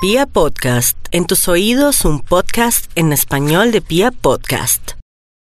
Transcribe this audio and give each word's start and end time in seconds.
Pia 0.00 0.26
Podcast, 0.26 0.96
en 1.10 1.26
tus 1.26 1.48
oídos 1.48 2.04
un 2.04 2.20
podcast 2.20 2.88
en 2.94 3.12
español 3.12 3.72
de 3.72 3.80
Pia 3.80 4.12
Podcast. 4.12 4.92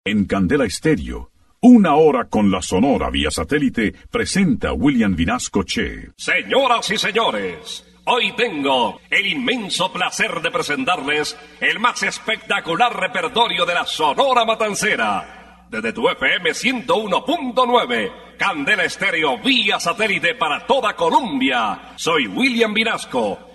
En 0.06 0.24
Candela 0.24 0.64
Estéreo, 0.64 1.30
una 1.60 1.96
hora 1.96 2.30
con 2.30 2.50
la 2.50 2.62
Sonora 2.62 3.10
vía 3.10 3.30
satélite, 3.32 3.94
presenta 4.10 4.72
William 4.72 5.14
Vinasco 5.14 5.64
Che. 5.64 6.12
Señoras 6.16 6.90
y 6.90 6.98
señores, 6.98 7.86
hoy 8.06 8.34
tengo 8.38 9.02
el 9.10 9.28
inmenso 9.28 9.92
placer 9.92 10.42
de 10.42 10.52
presentarles 10.52 11.38
el 11.60 11.78
más 11.80 12.02
espectacular 12.04 12.98
repertorio 12.98 13.66
de 13.66 13.74
la 13.74 13.86
Sonora 13.86 14.46
Matancera. 14.46 15.66
Desde 15.70 15.92
tu 15.92 16.08
FM 16.08 16.52
101.9, 16.52 18.38
Candela 18.38 18.86
Estéreo 18.86 19.38
vía 19.38 19.82
satélite 19.82 20.36
para 20.36 20.66
toda 20.66 20.96
Colombia. 20.96 21.92
Soy 21.98 22.28
William 22.28 22.74
Vinasco 22.74 23.55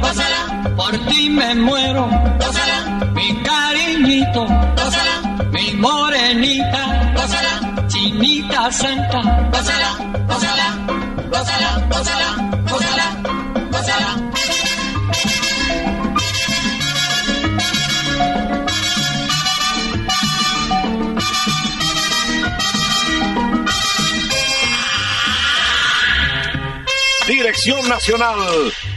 Gózala, 0.00 0.72
por 0.76 0.92
ti 1.08 1.28
me 1.28 1.54
muero, 1.54 2.08
gózala, 2.40 3.10
mi 3.12 3.42
cariñito, 3.42 4.46
gózala, 4.76 5.46
mi 5.52 5.74
morenita, 5.74 7.12
gózala, 7.14 7.86
chinita 7.88 8.70
santa, 8.72 9.20
gózala, 9.52 9.90
gózala, 10.26 10.66
gózala, 11.30 11.86
gózala, 11.90 12.28
gózala, 12.70 13.06
gózala. 13.70 14.30
Dirección 27.26 27.88
Nacional, 27.88 28.38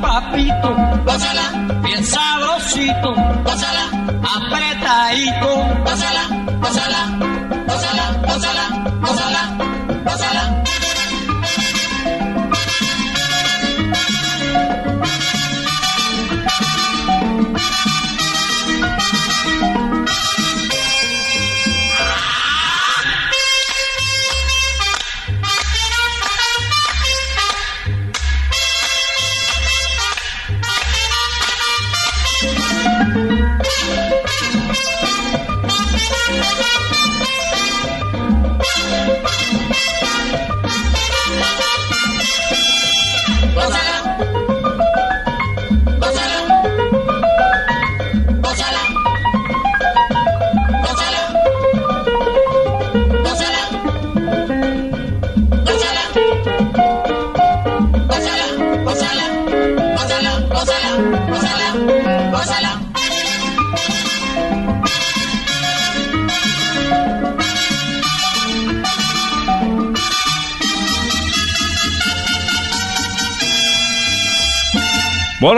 papito, 0.00 0.74
gózala, 1.04 1.80
bien 1.82 2.04
sabrosito, 2.04 3.14
gózala, 3.44 3.84
apretadito, 4.22 5.50
gózala, 5.84 6.22
gózala, 6.60 7.25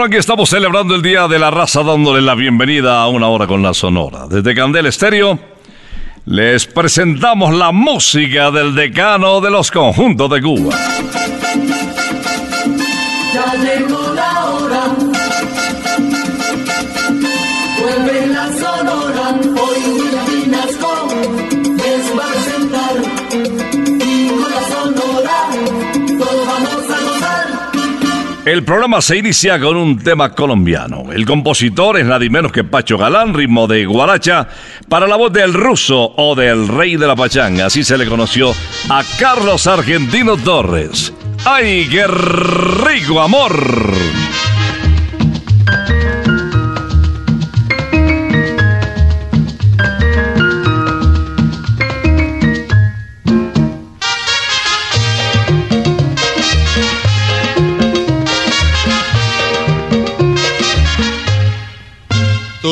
Aquí 0.05 0.15
estamos 0.15 0.49
celebrando 0.49 0.95
el 0.95 1.01
Día 1.01 1.27
de 1.27 1.37
la 1.37 1.51
Raza, 1.51 1.83
dándole 1.83 2.21
la 2.21 2.33
bienvenida 2.33 3.01
a 3.01 3.09
una 3.09 3.27
hora 3.27 3.47
con 3.47 3.61
la 3.61 3.73
Sonora. 3.73 4.27
Desde 4.29 4.55
Candel 4.55 4.85
Estéreo 4.85 5.37
les 6.25 6.65
presentamos 6.67 7.53
la 7.53 7.73
música 7.73 8.49
del 8.49 8.73
decano 8.75 9.41
de 9.41 9.51
los 9.51 9.69
conjuntos 9.69 10.29
de 10.29 10.41
Cuba. 10.41 10.75
El 28.59 28.65
programa 28.65 28.99
se 29.01 29.15
inicia 29.15 29.57
con 29.57 29.77
un 29.77 29.97
tema 29.97 30.35
colombiano. 30.35 31.13
El 31.13 31.25
compositor 31.25 31.97
es 31.97 32.05
nadie 32.05 32.29
menos 32.29 32.51
que 32.51 32.65
Pacho 32.65 32.97
Galán, 32.97 33.33
ritmo 33.33 33.67
de 33.67 33.85
guaracha, 33.85 34.49
para 34.89 35.07
la 35.07 35.15
voz 35.15 35.31
del 35.31 35.53
ruso 35.53 36.13
o 36.17 36.35
del 36.35 36.67
rey 36.67 36.97
de 36.97 37.07
la 37.07 37.15
pachanga. 37.15 37.67
Así 37.67 37.85
se 37.85 37.97
le 37.97 38.05
conoció 38.05 38.53
a 38.89 39.01
Carlos 39.17 39.65
Argentino 39.65 40.35
Torres. 40.35 41.13
¡Ay, 41.45 41.87
qué 41.89 42.03
amor! 43.17 43.93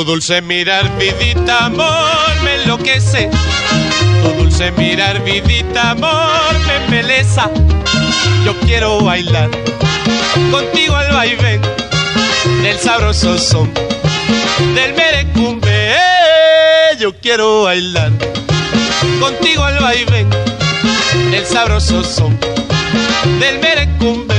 Dulce 0.07 0.42
mirar, 0.42 0.89
vidita, 0.98 1.65
amor, 1.65 2.42
me 2.42 2.63
enloquece. 2.63 3.30
Tu 4.24 4.30
dulce 4.42 4.71
mirar, 4.71 5.21
vidita, 5.21 5.92
amor, 5.92 6.54
me 6.65 6.80
peleza. 6.89 7.51
Yo 8.45 8.57
quiero 8.62 9.01
bailar 9.01 9.50
contigo 10.50 10.95
al 10.95 11.12
vaivén 11.12 11.62
del 12.63 12.80
sabroso 12.80 13.38
son 13.38 13.69
del 14.75 14.94
merecumbe. 14.94 15.94
Yo 17.00 17.13
quiero 17.19 17.63
bailar 17.63 18.12
contigo 19.19 19.65
al 19.65 19.77
vaivén 19.80 20.30
del 21.31 21.45
sabroso 21.45 22.01
son 22.06 22.39
del 23.42 23.59
merecumbe. 23.59 24.36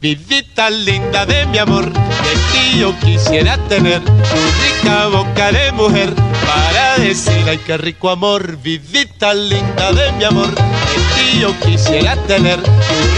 Vidita 0.00 0.68
linda 0.70 1.24
de 1.24 1.46
mi 1.46 1.58
amor, 1.58 1.90
yo 2.78 2.98
quisiera 3.00 3.56
tener 3.68 4.02
tu 4.02 4.12
rica 4.62 5.06
boca 5.08 5.52
de 5.52 5.72
mujer 5.72 6.14
para 6.46 6.98
decir 6.98 7.48
ay 7.48 7.58
qué 7.58 7.76
rico 7.76 8.10
amor. 8.10 8.56
Vidita 8.58 9.34
linda 9.34 9.92
de 9.92 10.12
mi 10.12 10.24
amor, 10.24 10.54
ti 11.14 11.40
yo 11.40 11.58
quisiera 11.60 12.16
tener 12.26 12.60
tu 12.62 12.70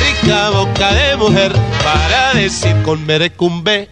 rica 0.05 0.50
boca 0.50 0.93
de 0.93 1.17
mujer 1.17 1.53
para 1.85 2.35
decir 2.35 2.76
con 2.82 3.05
merecumbe. 3.06 3.88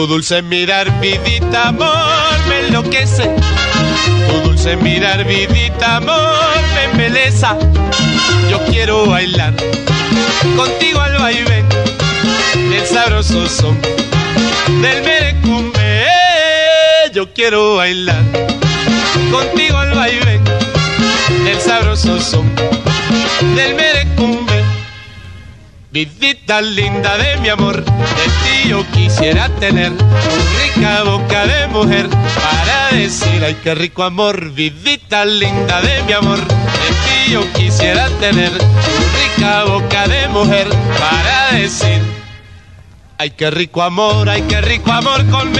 Tu 0.00 0.06
dulce 0.06 0.40
mirar, 0.40 0.90
vidita 0.98 1.68
amor, 1.68 2.38
me 2.48 2.60
enloquece. 2.60 3.28
Tu 4.28 4.40
dulce 4.48 4.74
mirar, 4.76 5.26
vidita 5.26 5.96
amor, 5.96 6.62
me 6.74 6.84
embeleza. 6.84 7.54
Yo 8.48 8.64
quiero 8.64 9.04
bailar 9.04 9.52
contigo 10.56 11.00
al 11.02 11.18
vaivén 11.18 11.68
del 12.70 12.86
sabroso 12.86 13.46
son 13.46 13.78
del 14.80 15.02
merecumbe. 15.02 16.06
Yo 17.12 17.34
quiero 17.34 17.76
bailar 17.76 18.22
contigo 19.30 19.76
al 19.76 19.92
vaivén 19.92 20.42
del 21.44 21.60
sabroso 21.60 22.18
son 22.22 22.50
del 23.54 23.74
merecumbe. 23.74 24.64
Vidita 25.92 26.62
linda 26.62 27.18
de 27.18 27.36
mi 27.38 27.50
amor, 27.50 27.84
yo 28.70 28.86
quisiera 28.92 29.48
tener 29.58 29.90
tu 29.96 30.04
rica 30.62 31.02
boca 31.02 31.44
de 31.44 31.66
mujer 31.66 32.08
para 32.08 32.96
decir 32.96 33.42
ay 33.44 33.56
qué 33.64 33.74
rico 33.74 34.04
amor. 34.04 34.52
Vidita 34.52 35.24
linda 35.24 35.80
de 35.80 36.04
mi 36.04 36.12
amor, 36.12 36.38
de 36.38 36.90
ti 37.04 37.32
yo 37.32 37.52
quisiera 37.54 38.08
tener 38.20 38.52
tu 38.56 38.94
rica 39.18 39.64
boca 39.64 40.06
de 40.06 40.28
mujer 40.28 40.68
para 41.00 41.58
decir 41.58 42.00
ay 43.18 43.30
qué 43.30 43.50
rico 43.50 43.82
amor, 43.82 44.28
ay 44.28 44.42
qué 44.42 44.60
rico 44.60 44.92
amor 44.92 45.28
con. 45.30 45.50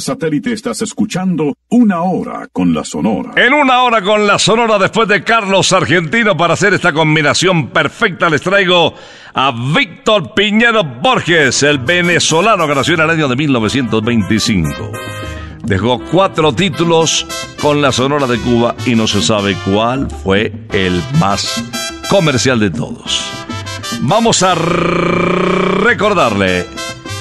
Satélite 0.00 0.52
estás 0.52 0.82
escuchando 0.82 1.54
Una 1.70 2.02
Hora 2.02 2.48
con 2.52 2.74
la 2.74 2.84
Sonora. 2.84 3.32
En 3.36 3.54
una 3.54 3.82
hora 3.82 4.02
con 4.02 4.26
la 4.26 4.38
Sonora 4.38 4.78
después 4.78 5.08
de 5.08 5.22
Carlos 5.22 5.72
Argentino 5.72 6.36
para 6.36 6.54
hacer 6.54 6.74
esta 6.74 6.92
combinación 6.92 7.68
perfecta 7.68 8.28
les 8.28 8.42
traigo 8.42 8.94
a 9.32 9.52
Víctor 9.52 10.34
Piñero 10.34 10.82
Borges, 10.82 11.62
el 11.62 11.78
venezolano 11.78 12.66
que 12.66 12.74
nació 12.74 12.94
en 12.94 13.00
el 13.00 13.10
año 13.10 13.28
de 13.28 13.36
1925. 13.36 14.90
Dejó 15.62 16.00
cuatro 16.10 16.52
títulos 16.52 17.26
con 17.62 17.80
la 17.80 17.92
Sonora 17.92 18.26
de 18.26 18.38
Cuba 18.38 18.74
y 18.86 18.96
no 18.96 19.06
se 19.06 19.22
sabe 19.22 19.56
cuál 19.64 20.10
fue 20.10 20.52
el 20.72 21.00
más 21.20 21.62
comercial 22.10 22.58
de 22.58 22.70
todos. 22.70 23.22
Vamos 24.00 24.42
a 24.42 24.56
recordarle 24.56 26.66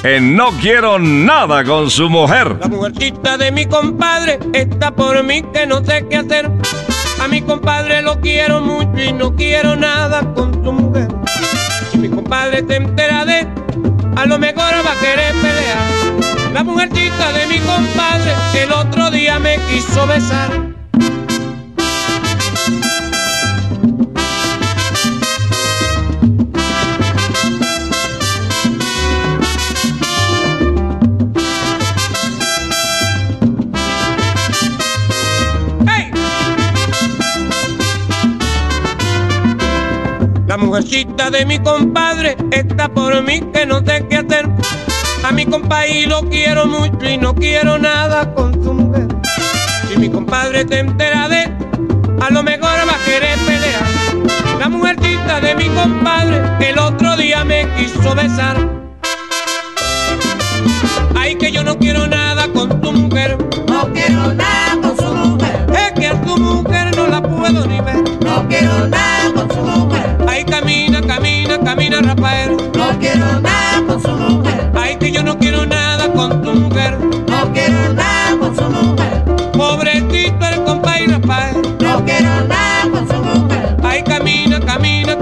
en 0.05 0.35
No 0.35 0.51
Quiero 0.61 0.99
Nada 0.99 1.63
con 1.63 1.89
su 1.89 2.09
mujer. 2.09 2.57
La 2.59 2.67
mujercita 2.67 3.37
de 3.37 3.51
mi 3.51 3.65
compadre 3.65 4.39
está 4.53 4.91
por 4.91 5.23
mí 5.23 5.41
que 5.51 5.65
no 5.65 5.83
sé 5.83 6.05
qué 6.07 6.17
hacer. 6.17 6.51
A 7.19 7.27
mi 7.27 7.41
compadre 7.41 8.03
lo 8.03 8.19
quiero 8.21 8.61
mucho 8.61 9.01
y 9.01 9.11
no 9.11 9.35
quiero 9.35 9.75
nada 9.75 10.21
con 10.35 10.53
su 10.63 10.71
mujer. 10.71 11.07
Si 11.91 11.97
mi 11.97 12.09
compadre 12.09 12.63
se 12.67 12.75
entera 12.75 13.25
de, 13.25 13.47
a 14.15 14.25
lo 14.27 14.37
mejor 14.37 14.73
va 14.85 14.91
a 14.91 14.99
querer 14.99 15.33
pelear. 15.41 16.53
La 16.53 16.63
mujercita 16.63 17.33
de 17.33 17.47
mi 17.47 17.59
compadre 17.59 18.31
el 18.61 18.71
otro 18.73 19.09
día 19.09 19.39
me 19.39 19.57
quiso 19.71 20.05
besar. 20.05 20.74
Mujercita 40.75 41.29
de 41.29 41.45
mi 41.45 41.57
compadre 41.59 42.35
está 42.51 42.89
por 42.89 43.23
mí 43.23 43.39
que 43.53 43.65
no 43.65 43.79
sé 43.85 44.05
qué 44.09 44.17
hacer. 44.17 44.45
A 45.23 45.31
mi 45.31 45.45
compadre 45.45 46.05
lo 46.05 46.27
quiero 46.29 46.65
mucho 46.65 47.05
y 47.07 47.17
no 47.17 47.33
quiero 47.33 47.77
nada 47.77 48.33
con 48.33 48.53
su 48.61 48.73
mujer. 48.73 49.07
Si 49.87 49.97
mi 49.97 50.09
compadre 50.09 50.67
se 50.67 50.79
entera 50.79 51.29
de, 51.29 51.43
a 52.21 52.29
lo 52.29 52.43
mejor 52.43 52.71
va 52.89 52.93
a 52.93 53.05
querer 53.05 53.39
pelear. 53.39 54.59
La 54.59 54.67
mujercita 54.67 55.39
de 55.39 55.55
mi 55.55 55.69
compadre 55.69 56.41
el 56.59 56.77
otro 56.77 57.15
día 57.15 57.45
me 57.45 57.65
quiso 57.77 58.13
besar. 58.13 58.57
Ay, 61.15 61.35
que 61.35 61.53
yo 61.53 61.63
no 61.63 61.79
quiero 61.79 62.05
nada 62.05 62.49
con 62.49 62.81
tu 62.81 62.91
mujer. 62.91 63.37
No 63.69 63.93
quiero 63.93 64.33
nada 64.33 64.94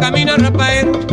camina, 0.03 0.35
camina, 0.35 0.35
Rafael. 0.35 1.12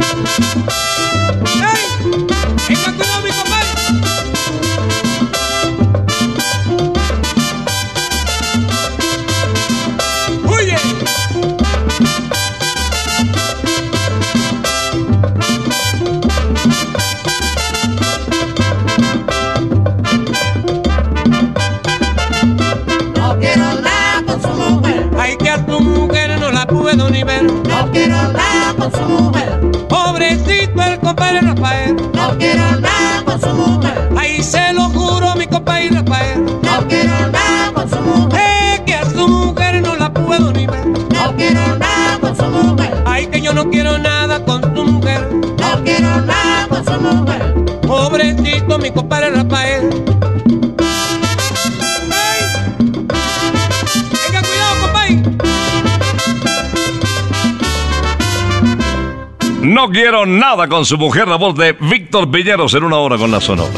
Quiero 60.11 60.27
nada 60.27 60.67
con 60.67 60.85
su 60.85 60.99
mujer, 60.99 61.29
la 61.29 61.37
voz 61.37 61.55
de 61.55 61.73
Víctor 61.73 62.29
Piñeros 62.33 62.75
en 62.75 62.83
una 62.83 62.97
hora 62.97 63.17
con 63.17 63.31
la 63.31 63.41
Sonora. 63.41 63.71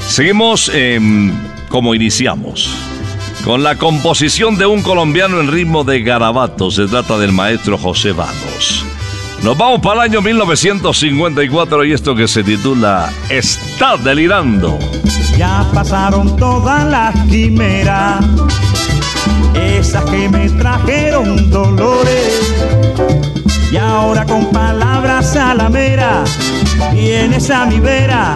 Seguimos 0.00 0.68
em, 0.74 1.32
como 1.68 1.94
iniciamos. 1.94 2.74
Con 3.44 3.62
la 3.62 3.76
composición 3.76 4.58
de 4.58 4.66
un 4.66 4.82
colombiano 4.82 5.38
en 5.38 5.46
ritmo 5.46 5.84
de 5.84 6.02
garabato, 6.02 6.72
se 6.72 6.88
trata 6.88 7.16
del 7.16 7.30
maestro 7.30 7.78
José 7.78 8.10
Vagos. 8.10 8.84
Nos 9.44 9.56
vamos 9.56 9.78
para 9.80 10.02
el 10.02 10.10
año 10.10 10.20
1954 10.20 11.84
y 11.84 11.92
esto 11.92 12.16
que 12.16 12.26
se 12.26 12.42
titula 12.42 13.08
Está 13.28 13.96
delirando. 13.98 14.80
Ya 15.38 15.64
pasaron 15.72 16.36
todas 16.38 16.84
las 16.88 17.14
quimeras, 17.28 18.24
esas 19.54 20.04
que 20.06 20.28
me 20.28 20.50
trajeron 20.50 21.48
dolores. 21.52 23.29
Y 23.70 23.76
ahora 23.76 24.24
con 24.26 24.46
palabras 24.50 25.36
a 25.36 25.54
la 25.54 25.68
mera 25.68 26.24
Vienes 26.92 27.50
a 27.50 27.66
mi 27.66 27.78
vera 27.78 28.34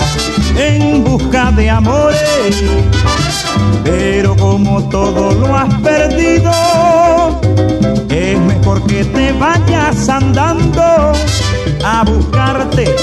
en 0.56 1.02
busca 1.02 1.50
de 1.50 1.68
amores, 1.70 2.62
pero 3.82 4.36
como 4.36 4.88
todo 4.88 5.32
lo 5.32 5.56
has 5.56 5.74
perdido, 5.80 6.50
es 8.08 8.38
mejor 8.38 8.86
que 8.86 9.04
te 9.04 9.32
vayas 9.32 10.08
andando 10.08 11.12
a 11.84 12.04
buscarte 12.04 12.94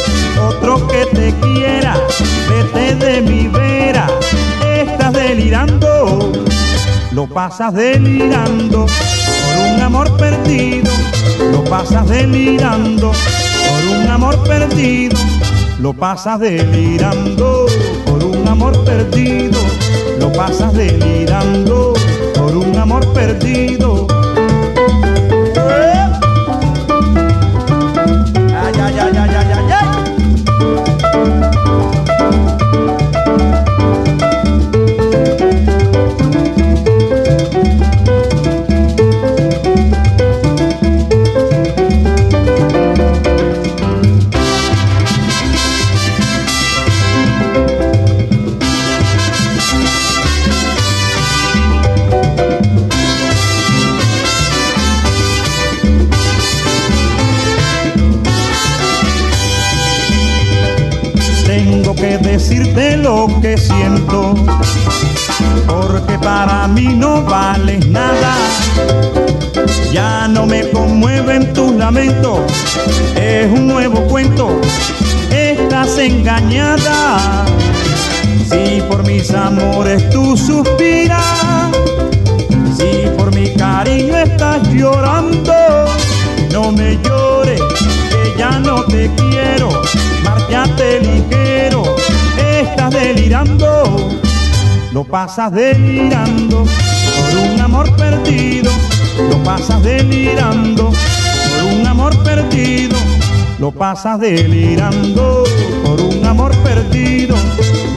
otro 0.41 0.87
que 0.87 1.05
te 1.07 1.33
quiera. 1.41 1.95
Vete 2.49 2.95
de 2.95 3.21
mi 3.21 3.47
vera, 3.47 4.07
estás 4.63 5.13
delirando, 5.13 6.31
lo 7.11 7.27
pasas 7.27 7.73
delirando 7.73 8.85
por 9.55 9.73
un 9.73 9.81
amor 9.81 10.17
perdido, 10.17 10.91
lo 11.51 11.63
pasas 11.63 12.07
delirando 12.09 13.11
por 13.11 13.97
un 13.97 14.07
amor 14.07 14.43
perdido, 14.43 15.17
lo 15.79 15.93
pasas 15.93 16.39
delirando 16.39 17.65
por 18.05 18.23
un 18.23 18.47
amor 18.47 18.83
perdido, 18.83 19.59
lo 20.19 20.31
pasas 20.31 20.73
delirando 20.73 21.93
por 22.35 22.55
un 22.55 22.77
amor 22.77 23.05
perdido. 23.13 24.10
Decirte 62.51 62.97
lo 62.97 63.27
que 63.41 63.57
siento, 63.57 64.35
porque 65.67 66.19
para 66.19 66.67
mí 66.67 66.87
no 66.87 67.23
vales 67.23 67.87
nada. 67.87 68.35
Ya 69.93 70.27
no 70.27 70.45
me 70.45 70.69
conmueven 70.69 71.53
tus 71.53 71.73
lamentos, 71.73 72.39
es 73.15 73.49
un 73.51 73.67
nuevo 73.67 74.01
cuento, 74.07 74.59
estás 75.29 75.97
engañada. 75.97 77.45
Si 78.49 78.81
por 78.89 79.05
mis 79.07 79.31
amores 79.31 80.09
tú 80.09 80.35
suspiras, 80.35 81.71
si 82.75 83.07
por 83.17 83.33
mi 83.33 83.49
cariño 83.53 84.17
estás 84.17 84.61
llorando, 84.73 85.53
no 86.51 86.71
me 86.73 86.97
llores, 87.01 87.61
que 88.09 88.37
ya 88.37 88.59
no 88.59 88.83
te 88.83 89.09
quiero, 89.15 89.69
márchate 90.23 90.99
ligero, 90.99 91.83
estás 92.71 92.93
lo 94.93 95.03
pasas 95.03 95.51
delirando 95.51 96.63
por 96.63 97.39
un 97.39 97.61
amor 97.61 97.95
perdido, 97.95 98.71
lo 99.29 99.37
pasas 99.43 99.81
delirando 99.83 100.91
por 100.91 101.73
un 101.73 101.87
amor 101.87 102.17
perdido, 102.23 102.97
lo 103.59 103.71
pasas 103.71 104.19
delirando 104.19 105.43
por 105.83 106.01
un 106.01 106.25
amor 106.25 106.55
perdido, 106.57 107.35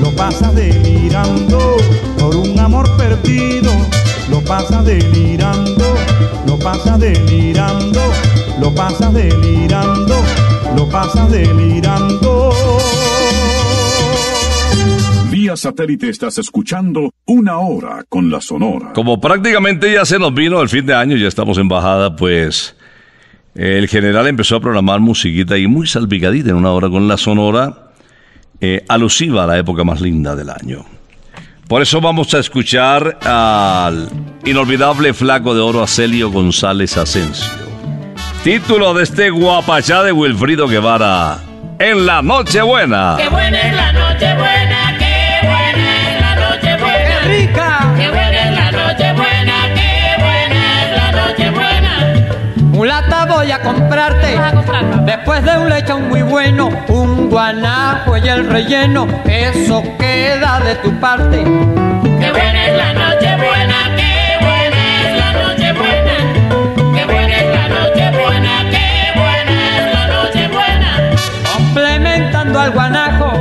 lo 0.01 0.11
pasas 0.13 0.55
delirando 0.55 1.77
por 2.19 2.37
un 2.37 2.59
amor 2.59 2.97
perdido, 2.97 3.73
lo 4.31 4.41
pasas 4.43 4.85
delirando, 4.85 5.95
lo 6.47 6.59
pasas 6.59 6.99
delirando, 6.99 8.01
lo 8.61 8.75
pasas 8.75 9.13
delirando, 9.13 10.15
lo 10.77 10.89
pasas 10.89 11.31
delirando. 11.31 12.94
Vía 15.55 15.59
satélite 15.71 16.09
estás 16.09 16.37
escuchando 16.39 17.15
Una 17.27 17.59
Hora 17.59 18.05
con 18.09 18.29
la 18.29 18.41
Sonora. 18.41 18.93
Como 18.93 19.21
prácticamente 19.21 19.93
ya 19.93 20.05
se 20.05 20.19
nos 20.19 20.35
vino 20.35 20.61
el 20.61 20.69
fin 20.69 20.85
de 20.85 20.95
año, 20.95 21.17
ya 21.17 21.29
estamos 21.29 21.59
en 21.59 21.69
bajada, 21.69 22.17
pues 22.17 22.75
el 23.55 23.87
general 23.87 24.27
empezó 24.27 24.57
a 24.57 24.61
programar 24.61 24.99
musiquita 24.99 25.57
y 25.57 25.69
muy 25.69 25.87
salpicadita 25.87 26.51
en 26.51 26.57
una 26.57 26.73
hora 26.73 26.89
con 26.89 27.07
la 27.07 27.17
sonora, 27.17 27.93
eh, 28.61 28.85
alusiva 28.89 29.45
a 29.45 29.47
la 29.47 29.57
época 29.57 29.85
más 29.85 30.01
linda 30.01 30.35
del 30.35 30.51
año. 30.51 30.87
Por 31.69 31.83
eso 31.83 32.01
vamos 32.01 32.35
a 32.35 32.41
escuchar 32.41 33.17
al 33.23 34.09
inolvidable 34.45 35.15
flaco 35.15 35.55
de 35.55 35.61
oro 35.61 35.85
Acelio 35.85 36.33
González 36.33 36.97
Asensio. 36.97 37.53
Título 38.43 38.93
de 38.93 39.05
este 39.05 39.31
guapachá 39.31 40.03
de 40.03 40.11
Wilfrido 40.11 40.67
Guevara, 40.67 41.39
En 41.79 42.07
la 42.07 42.23
Nochebuena. 42.23 43.15
Qué 43.19 43.29
buena 43.29 43.61
es 43.61 43.77
la 43.77 43.93
noche 43.93 44.84
voy 53.45 53.53
a 53.53 53.61
comprarte. 53.61 54.39
Después 55.05 55.45
de 55.45 55.59
un 55.59 55.69
lechón 55.69 56.09
muy 56.09 56.23
bueno, 56.23 56.71
un 56.89 57.29
guanajo 57.29 58.17
y 58.17 58.27
el 58.27 58.49
relleno, 58.49 59.07
eso 59.27 59.83
queda 59.99 60.61
de 60.61 60.77
tu 60.77 60.91
parte. 60.99 61.45
Qué 61.45 62.31
buena 62.31 62.67
es 62.67 62.77
la 62.77 62.93
noche 62.95 63.37
buena, 63.37 63.77
qué 63.97 64.39
buena 64.41 64.81
es 65.03 65.19
la 65.19 65.33
noche 65.43 65.73
buena. 65.73 66.15
Qué 66.97 67.05
buena 67.05 67.37
es 67.37 67.49
la 67.55 67.69
noche 67.69 68.11
buena, 68.19 68.71
qué 68.71 69.13
buena 69.15 69.77
es 69.77 69.95
la 69.95 70.07
noche 70.07 70.49
buena. 70.49 71.11
Complementando 71.55 72.61
al 72.61 72.71
guanajo 72.71 73.33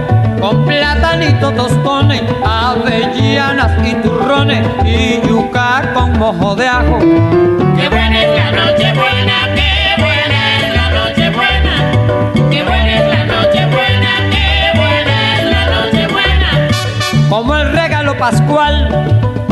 con 0.41 0.65
platanitos 0.65 1.55
tostones, 1.55 2.23
avellanas 2.45 3.71
y 3.87 3.93
turrones 3.95 4.67
y 4.83 5.25
yuca 5.25 5.93
con 5.93 6.19
mojo 6.19 6.55
de 6.55 6.67
ajo. 6.67 6.99
Qué 6.99 7.87
buena 7.87 8.21
es 8.21 8.37
la 8.37 8.51
noche 8.51 8.93
buena, 8.93 9.55
qué 9.55 9.82
Como 17.29 17.55
el 17.55 17.71
regalo 17.71 18.17
pascual, 18.17 18.87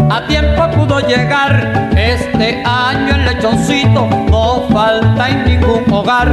a 0.09 0.27
tiempo 0.27 0.69
pudo 0.71 0.99
llegar. 0.99 1.91
Este 1.95 2.63
año 2.65 3.15
el 3.15 3.25
lechoncito 3.25 4.07
no 4.29 4.67
falta 4.71 5.29
en 5.29 5.45
ningún 5.45 5.83
hogar. 5.91 6.29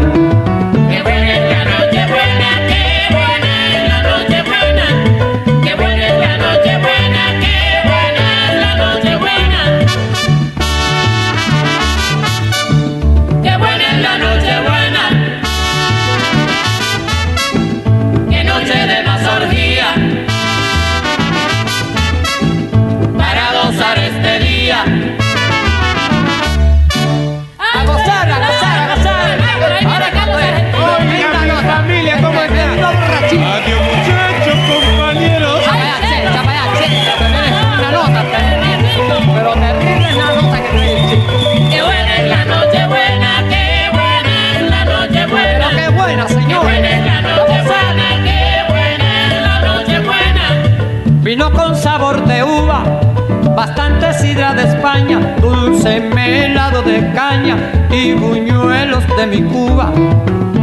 Sidra 54.39 54.55
de 54.55 54.63
España, 54.63 55.19
dulce 55.41 55.99
melado 55.99 56.81
de 56.83 57.13
caña 57.13 57.57
y 57.91 58.13
buñuelos 58.13 59.05
de 59.17 59.27
mi 59.27 59.43
Cuba. 59.43 59.91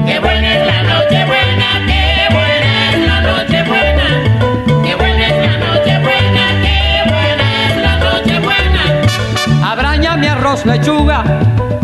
Qué 0.05 0.17
buena 0.19 0.53
es 0.55 0.65
la 0.65 0.83
noche 0.83 1.25
buena, 1.25 1.67
qué 1.85 2.33
buena 2.35 2.71
es 2.89 3.07
la 3.09 3.21
noche 3.21 3.63
buena. 3.67 4.05
Qué 4.85 4.95
buena 4.95 5.27
es 5.27 5.37
la 5.47 5.57
noche 5.57 5.93
buena, 6.07 6.43
qué 6.63 7.03
buena 7.11 7.47
es 7.67 7.75
la 7.85 7.97
noche 7.97 8.39
buena. 8.39 9.71
Abraña 9.71 10.15
mi 10.15 10.27
arroz 10.27 10.65
lechuga, 10.65 11.23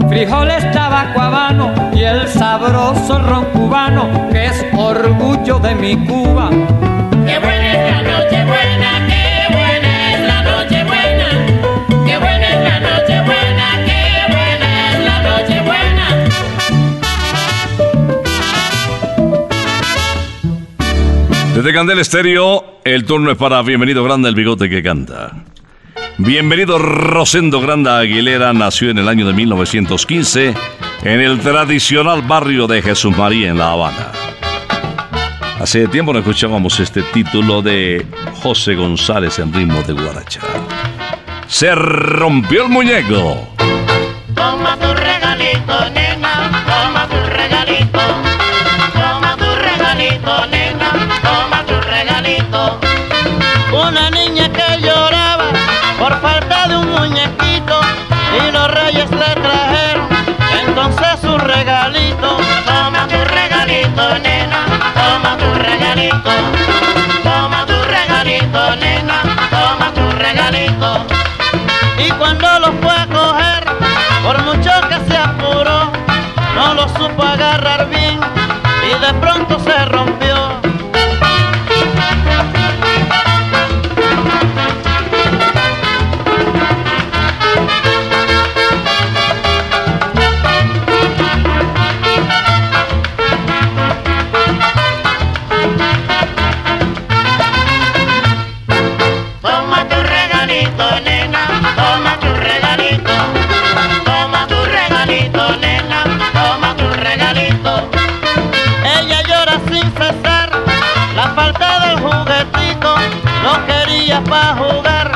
frijoles 0.08 0.72
tabaco 0.72 1.20
habano 1.20 1.74
y 1.94 2.04
el 2.04 2.26
sabroso 2.30 3.20
ron 3.20 3.46
cubano 3.52 4.30
que 4.32 4.46
es 4.46 4.66
orgullo 4.78 5.60
de 5.60 5.70
de 5.70 5.76
mi 5.76 6.06
Cuba. 6.06 6.50
Qué 7.28 7.38
buena 7.40 7.74
es 7.74 7.92
la 7.92 8.02
noche 8.12 8.41
Desde 21.56 21.74
Candel 21.74 22.00
Estéreo, 22.00 22.80
el 22.86 23.04
turno 23.04 23.30
es 23.30 23.38
para 23.38 23.62
Bienvenido 23.62 24.04
Grande 24.06 24.30
el 24.30 24.36
Bigote 24.36 24.70
que 24.70 24.82
canta. 24.82 25.32
Bienvenido 26.18 26.80
Rosendo 26.80 27.60
Granda 27.60 28.00
Aguilera 28.00 28.54
nació 28.54 28.90
en 28.90 29.00
el 29.00 29.10
año 29.10 29.28
de 29.28 29.34
1915 29.34 30.54
en 31.04 31.20
el 31.20 31.40
tradicional 31.42 32.22
barrio 32.22 32.68
de 32.68 32.82
Jesús 32.82 33.16
María 33.18 33.50
en 33.50 33.58
La 33.58 33.74
Habana. 33.74 34.12
Hace 35.60 35.90
tiempo 35.90 36.14
no 36.14 36.20
escuchábamos 36.20 36.80
este 36.80 37.04
título 37.04 37.62
de 37.62 38.06
José 38.42 38.76
González 38.76 39.38
en 39.40 39.54
ritmo 39.54 39.82
de 39.84 39.94
guaracha. 39.94 40.40
Se 41.48 41.76
rompió 41.76 42.64
el 42.64 42.70
muñeco. 42.70 43.50
Toma 44.34 44.78
tu 44.78 44.94
regalito, 44.94 46.01
nena, 64.20 64.66
toma 64.94 65.38
tu 65.38 65.54
regalito. 65.54 66.32
Toma 67.24 67.66
tu 67.66 67.74
regalito, 67.96 68.76
nena, 68.76 69.22
toma 69.50 69.92
tu 69.94 70.10
regalito. 70.18 71.06
Y 71.98 72.10
cuando 72.12 72.60
lo 72.60 72.74
fue 72.82 72.94
a 72.94 73.08
coger, 73.08 73.64
por 74.24 74.42
mucho 74.44 74.72
que 74.90 74.98
se 75.10 75.18
apuró, 75.18 75.92
no 76.56 76.74
lo 76.74 76.88
supo 76.90 77.24
agarrar 77.24 77.90
bien 77.90 78.20
y 78.84 79.06
de 79.06 79.14
pronto 79.20 79.60
se 79.60 79.86
quería 114.12 114.24
pa' 114.24 114.56
jugar 114.58 115.12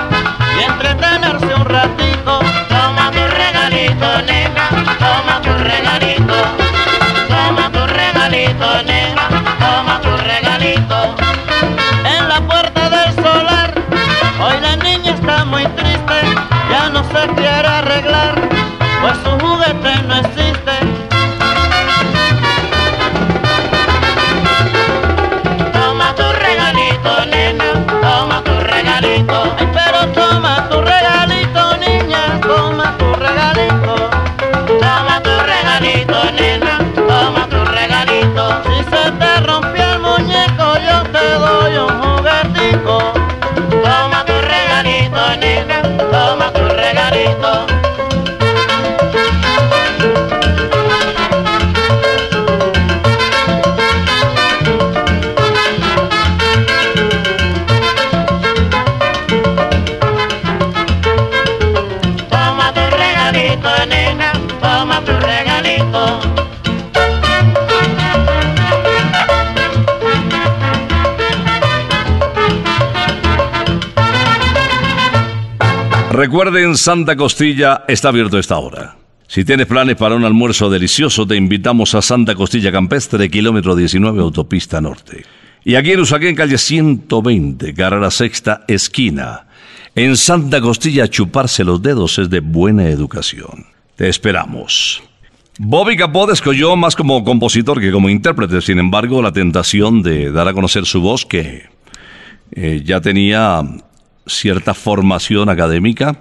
y 0.57 0.63
entretenerse 0.63 1.53
un 1.53 1.65
ratito. 1.65 2.39
Toma 2.69 3.11
tu 3.11 3.19
regalito, 3.27 4.21
nena, 4.21 4.69
toma 4.99 5.41
tu 5.41 5.51
regalito. 5.63 6.35
Toma 7.27 7.69
tu 7.71 7.85
regalito, 7.87 8.83
nena, 8.83 9.27
toma 9.59 9.99
tu 10.01 10.15
regalito. 10.17 11.24
Recuerden, 76.35 76.75
Santa 76.75 77.15
Costilla 77.15 77.85
está 77.87 78.09
abierto 78.09 78.35
a 78.35 78.41
esta 78.41 78.57
hora. 78.57 78.97
Si 79.25 79.45
tienes 79.45 79.67
planes 79.67 79.95
para 79.95 80.15
un 80.15 80.25
almuerzo 80.25 80.69
delicioso, 80.69 81.25
te 81.25 81.37
invitamos 81.37 81.95
a 81.95 82.01
Santa 82.01 82.35
Costilla 82.35 82.73
Campestre, 82.73 83.29
kilómetro 83.29 83.73
19, 83.73 84.19
autopista 84.21 84.81
norte. 84.81 85.23
Y 85.63 85.75
aquí 85.75 85.93
en 85.93 86.01
Usaquén, 86.01 86.35
calle 86.35 86.57
120, 86.57 87.73
carrera 87.73 88.11
sexta, 88.11 88.65
esquina. 88.67 89.47
En 89.95 90.17
Santa 90.17 90.59
Costilla, 90.59 91.07
chuparse 91.07 91.63
los 91.63 91.81
dedos 91.81 92.19
es 92.19 92.29
de 92.29 92.41
buena 92.41 92.89
educación. 92.89 93.67
Te 93.95 94.09
esperamos. 94.09 95.01
Bobby 95.57 95.95
Capó 95.95 96.27
descolló 96.27 96.75
más 96.75 96.97
como 96.97 97.23
compositor 97.23 97.79
que 97.79 97.93
como 97.93 98.09
intérprete, 98.09 98.59
sin 98.59 98.79
embargo, 98.79 99.21
la 99.21 99.31
tentación 99.31 100.03
de 100.03 100.33
dar 100.33 100.49
a 100.49 100.53
conocer 100.53 100.85
su 100.85 100.99
voz, 100.99 101.25
que 101.25 101.69
eh, 102.51 102.81
ya 102.83 102.99
tenía 102.99 103.63
cierta 104.27 104.73
formación 104.73 105.49
académica, 105.49 106.19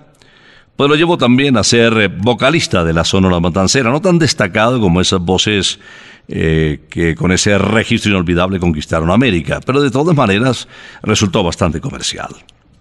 pues 0.76 0.90
lo 0.90 0.96
llevó 0.96 1.16
también 1.18 1.56
a 1.56 1.62
ser 1.62 2.08
vocalista 2.08 2.84
de 2.84 2.92
la 2.92 3.04
Sonora 3.04 3.40
Matancera, 3.40 3.90
no 3.90 4.00
tan 4.00 4.18
destacado 4.18 4.80
como 4.80 5.00
esas 5.00 5.20
voces 5.20 5.78
eh, 6.26 6.80
que 6.90 7.14
con 7.14 7.32
ese 7.32 7.56
registro 7.58 8.10
inolvidable 8.10 8.58
conquistaron 8.58 9.10
América, 9.10 9.60
pero 9.64 9.80
de 9.80 9.90
todas 9.90 10.16
maneras 10.16 10.68
resultó 11.02 11.42
bastante 11.42 11.80
comercial. 11.80 12.30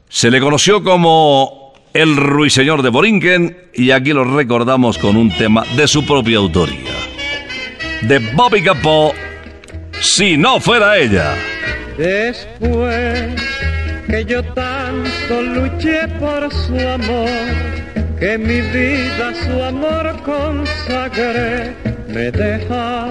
Se 0.09 0.31
le 0.31 0.39
conoció 0.39 0.83
como 0.83 1.73
el 1.93 2.15
ruiseñor 2.15 2.81
de 2.81 2.89
Borinquen 2.89 3.57
y 3.73 3.91
aquí 3.91 4.13
lo 4.13 4.23
recordamos 4.23 4.97
con 4.97 5.15
un 5.15 5.29
tema 5.29 5.63
de 5.75 5.87
su 5.87 6.05
propia 6.05 6.37
autoría. 6.37 6.93
De 8.01 8.19
Bobby 8.33 8.63
Capó, 8.63 9.13
Si 10.01 10.35
no 10.35 10.59
fuera 10.59 10.97
ella. 10.97 11.35
Después 11.97 13.35
que 14.07 14.25
yo 14.25 14.43
tanto 14.53 15.41
luché 15.41 16.07
por 16.19 16.51
su 16.53 16.79
amor, 16.79 17.29
que 18.19 18.37
mi 18.37 18.61
vida 18.61 19.33
su 19.43 19.63
amor 19.63 20.15
consagré, 20.23 21.73
me 22.07 22.31
deja 22.31 23.07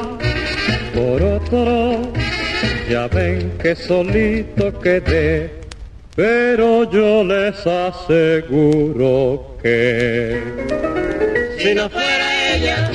por 0.95 1.23
otro. 1.23 2.13
Ya 2.89 3.09
ven 3.09 3.53
que 3.59 3.75
solito 3.75 4.79
quedé, 4.81 5.51
pero 6.15 6.91
yo 6.91 7.25
les 7.25 7.67
aseguro 7.67 9.57
que 9.63 10.41
Si 11.59 11.75
no 11.75 11.89
fuera 11.89 12.55
ella, 12.55 12.91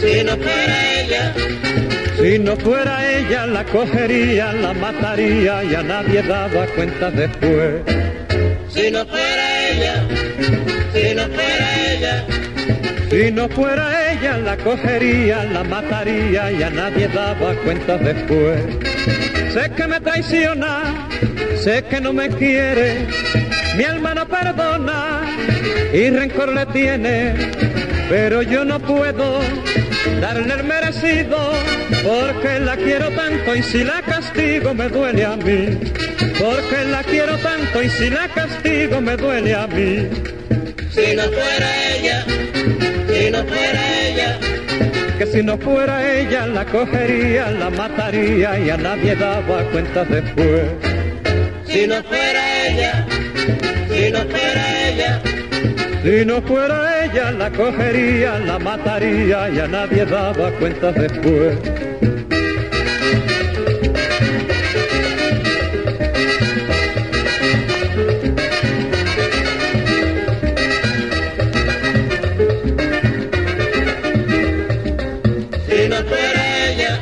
si 0.00 0.24
no 0.24 0.36
fuera 0.36 1.00
ella, 1.00 1.34
Si 2.20 2.38
no 2.38 2.54
fuera 2.54 3.16
ella, 3.16 3.46
la 3.46 3.64
cogería, 3.64 4.52
la 4.52 4.74
mataría 4.74 5.64
y 5.64 5.74
a 5.74 5.82
nadie 5.82 6.22
daba 6.22 6.66
cuenta 6.66 7.10
después. 7.10 7.82
si 8.68 8.90
no 8.90 9.06
fuera 9.06 9.70
ella, 9.70 10.06
si 10.92 11.14
no 11.14 11.22
fuera 11.22 11.92
ella, 11.92 12.26
Si 13.10 13.32
no 13.32 13.48
fuera 13.48 14.12
ella, 14.12 14.36
la 14.36 14.56
cogería, 14.58 15.44
la 15.44 15.64
mataría 15.64 16.52
y 16.52 16.62
a 16.62 16.68
nadie 16.68 17.08
daba 17.08 17.54
cuenta 17.64 17.96
después. 17.96 18.64
Sé 19.54 19.70
que 19.74 19.86
me 19.86 19.98
traiciona, 19.98 21.08
sé 21.56 21.82
que 21.84 22.02
no 22.02 22.12
me 22.12 22.28
quiere, 22.28 23.06
mi 23.78 23.84
alma 23.84 24.12
no 24.14 24.28
perdona 24.28 25.22
y 25.94 26.10
rencor 26.10 26.52
le 26.52 26.66
tiene, 26.66 27.34
pero 28.10 28.42
yo 28.42 28.62
no 28.62 28.78
puedo 28.78 29.40
darle 30.20 30.52
el 30.52 30.64
merecido 30.64 31.38
porque 32.02 32.58
la 32.60 32.76
quiero 32.76 33.10
tanto 33.10 33.54
y 33.54 33.62
si 33.62 33.84
la 33.84 34.02
castigo 34.02 34.74
me 34.74 34.88
duele 34.88 35.24
a 35.24 35.36
mí, 35.36 35.78
porque 36.38 36.84
la 36.90 37.02
quiero 37.02 37.36
tanto 37.38 37.82
y 37.82 37.88
si 37.90 38.10
la 38.10 38.28
castigo 38.28 39.00
me 39.00 39.16
duele 39.16 39.54
a 39.54 39.66
mí. 39.66 40.08
Si 40.90 41.14
no 41.14 41.22
fuera 41.22 41.94
ella, 41.94 42.24
si 43.08 43.30
no 43.30 43.44
fuera 43.44 44.08
ella, 44.08 44.38
que 45.18 45.26
si 45.26 45.42
no 45.42 45.58
fuera 45.58 46.18
ella 46.18 46.46
la 46.46 46.64
cogería, 46.64 47.50
la 47.50 47.70
mataría 47.70 48.58
y 48.58 48.70
a 48.70 48.76
nadie 48.76 49.14
daba 49.16 49.62
cuenta 49.70 50.04
después. 50.04 50.62
si 51.66 51.86
no 51.86 52.02
fuera 52.04 52.66
ella, 52.68 53.06
si 53.88 54.10
no 54.10 54.20
fuera 54.20 54.88
ella, 54.88 55.20
Si 56.02 56.24
no 56.24 56.40
fuera 56.42 56.76
ella 56.96 56.99
la 57.12 57.50
cogería, 57.50 58.38
la 58.38 58.58
mataría 58.58 59.50
y 59.50 59.58
a 59.58 59.66
nadie 59.66 60.04
daba 60.04 60.50
cuenta 60.52 60.92
después. 60.92 61.58
si 75.66 75.88
no 75.88 75.96
fuera 76.04 76.42
ella, 76.68 77.00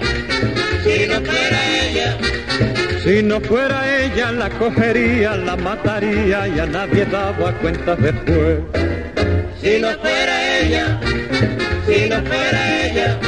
si 0.85 1.07
no 1.07 1.21
fuera 1.21 1.61
ella, 1.83 2.19
Si 3.05 3.23
no 3.23 3.41
fuera 3.41 4.05
ella 4.05 4.33
la 4.33 4.51
cogería, 4.51 5.37
la 5.37 5.57
mataría 5.57 6.49
y 6.49 6.59
a 6.59 6.67
nadie 6.67 7.05
daba 7.05 7.53
cuenta 7.61 7.95
después. 7.97 8.61
Si 9.61 9.79
no 9.81 9.89
fuera 9.99 10.59
ella, 10.59 11.01
si 11.87 12.09
no 12.09 12.17
fuera 12.23 12.87
ella, 12.87 13.19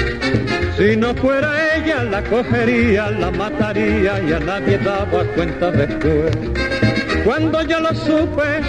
Si 0.77 0.97
no 0.97 1.15
fuera 1.15 1.77
ella 1.77 2.05
la 2.05 2.23
cogería, 2.23 3.11
la 3.11 3.31
mataría 3.31 4.21
y 4.23 4.33
a 4.33 4.41
nadie 4.41 4.79
daba 4.79 5.25
cuenta 5.35 5.71
después. 5.71 6.31
Cuando 7.25 7.63
yo 7.63 7.81
lo 7.81 7.95
supe 7.95 8.63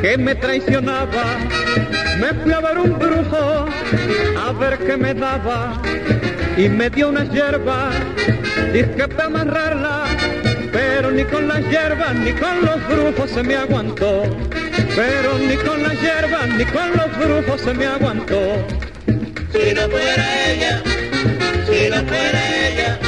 que 0.00 0.16
me 0.16 0.34
traicionaba, 0.36 1.24
me 2.20 2.32
fui 2.34 2.52
a 2.52 2.60
ver 2.60 2.78
un 2.78 2.96
brujo 2.98 3.66
a 4.38 4.52
ver 4.52 4.78
qué 4.78 4.96
me 4.96 5.14
daba. 5.14 5.82
Y 6.56 6.68
me 6.68 6.90
dio 6.90 7.08
unas 7.08 7.28
hierbas, 7.30 7.94
dije 8.72 9.08
para 9.08 9.24
amarrarla, 9.24 10.04
pero 10.70 11.10
ni 11.10 11.24
con 11.24 11.48
las 11.48 11.60
hierbas 11.68 12.14
ni 12.14 12.32
con 12.32 12.64
los 12.64 12.88
brujos 12.88 13.30
se 13.30 13.42
me 13.42 13.56
aguantó, 13.56 14.24
pero 14.94 15.38
ni 15.38 15.56
con 15.56 15.82
las 15.82 16.00
hierbas 16.00 16.48
ni 16.56 16.64
con 16.64 16.90
los 16.96 17.18
brujos 17.18 17.60
se 17.60 17.74
me 17.74 17.86
aguantó. 17.86 18.66
si 19.52 19.74
no 19.74 19.82
fuera 19.88 20.50
ella, 20.50 20.82
si 21.66 21.90
no 21.90 21.96
fuera 22.04 22.68
ella, 22.68 22.98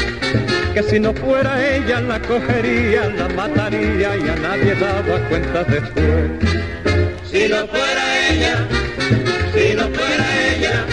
que 0.74 0.82
si 0.82 0.98
no 1.00 1.12
fuera 1.14 1.76
ella 1.76 2.00
la 2.00 2.20
cogería, 2.20 3.08
la 3.10 3.28
mataría 3.28 4.16
y 4.16 4.28
a 4.28 4.36
nadie 4.36 4.74
daba 4.74 5.28
cuenta 5.28 5.64
después. 5.64 6.30
si 7.30 7.48
no 7.48 7.66
fuera 7.66 8.28
ella, 8.30 8.68
si 9.54 9.74
no 9.74 9.82
fuera 9.88 10.26
ella, 10.50 10.86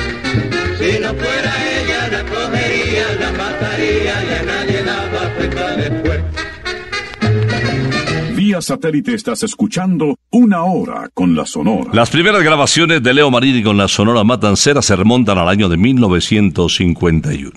si 0.79 0.99
no 0.99 1.13
fuera 1.13 1.53
ella 1.77 2.07
la 2.11 2.23
cogería, 2.23 3.05
la 3.19 3.31
mataría 3.31 4.13
y 4.23 4.33
a 4.33 4.43
nadie 4.43 4.83
daba 4.83 5.29
cuenta 5.35 5.75
después. 5.75 6.20
Satélite 8.59 9.13
estás 9.13 9.43
escuchando 9.43 10.17
Una 10.31 10.63
Hora 10.63 11.09
con 11.13 11.35
la 11.35 11.45
Sonora. 11.45 11.91
Las 11.93 12.09
primeras 12.09 12.43
grabaciones 12.43 13.01
de 13.01 13.13
Leo 13.13 13.31
Marini 13.31 13.63
con 13.63 13.77
la 13.77 13.87
Sonora 13.87 14.25
Matancera 14.25 14.81
se 14.81 14.95
remontan 14.95 15.37
al 15.37 15.47
año 15.47 15.69
de 15.69 15.77
1951. 15.77 17.51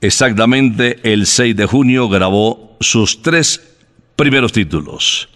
Exactamente 0.00 0.98
el 1.04 1.26
6 1.26 1.54
de 1.54 1.66
junio 1.66 2.08
grabó 2.08 2.76
sus 2.80 3.22
tres 3.22 3.76
primeros 4.16 4.52
títulos 4.52 5.28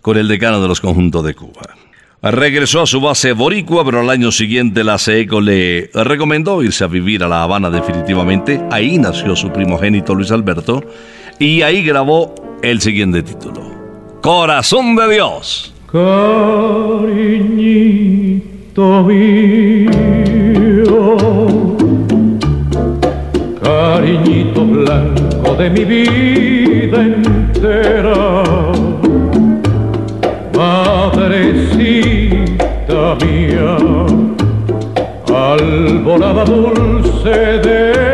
con 0.00 0.16
el 0.16 0.26
decano 0.28 0.60
de 0.60 0.68
los 0.68 0.80
conjuntos 0.80 1.24
de 1.24 1.34
Cuba. 1.34 1.76
Regresó 2.22 2.80
a 2.82 2.86
su 2.86 3.00
base 3.00 3.32
boricua, 3.32 3.84
pero 3.84 4.00
al 4.00 4.10
año 4.10 4.32
siguiente 4.32 4.82
la 4.82 4.98
CECO 4.98 5.40
le 5.40 5.90
recomendó 5.94 6.62
irse 6.62 6.82
a 6.82 6.88
vivir 6.88 7.22
a 7.22 7.28
La 7.28 7.42
Habana 7.42 7.70
definitivamente. 7.70 8.60
Ahí 8.70 8.98
nació 8.98 9.36
su 9.36 9.52
primogénito 9.52 10.14
Luis 10.14 10.32
Alberto 10.32 10.82
y 11.38 11.62
ahí 11.62 11.82
grabó 11.82 12.34
el 12.62 12.80
siguiente 12.80 13.22
título. 13.22 13.60
Corazón 14.22 14.96
de 14.96 15.14
Dios. 15.14 15.72
Cariñito 15.92 17.12
mío, 19.04 19.96
cariñito 23.62 24.64
blanco 24.64 25.54
de 25.54 25.70
mi 25.70 25.84
vida 25.84 27.02
entera, 27.02 28.42
madrecita 30.54 32.36
mía, 33.24 33.76
alborada 35.28 36.44
dulce 36.44 37.30
de 37.30 38.05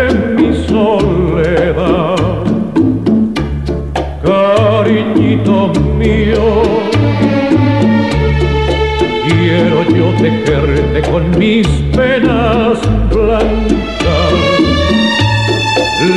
Quiero 9.88 9.96
yo 9.96 10.22
tejerte 10.22 11.02
con 11.10 11.38
mis 11.38 11.66
penas 11.94 12.78
blancas 13.10 13.52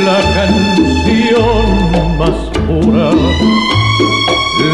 la 0.04 0.20
canción 0.34 1.64
más 2.18 2.38
pura, 2.66 3.10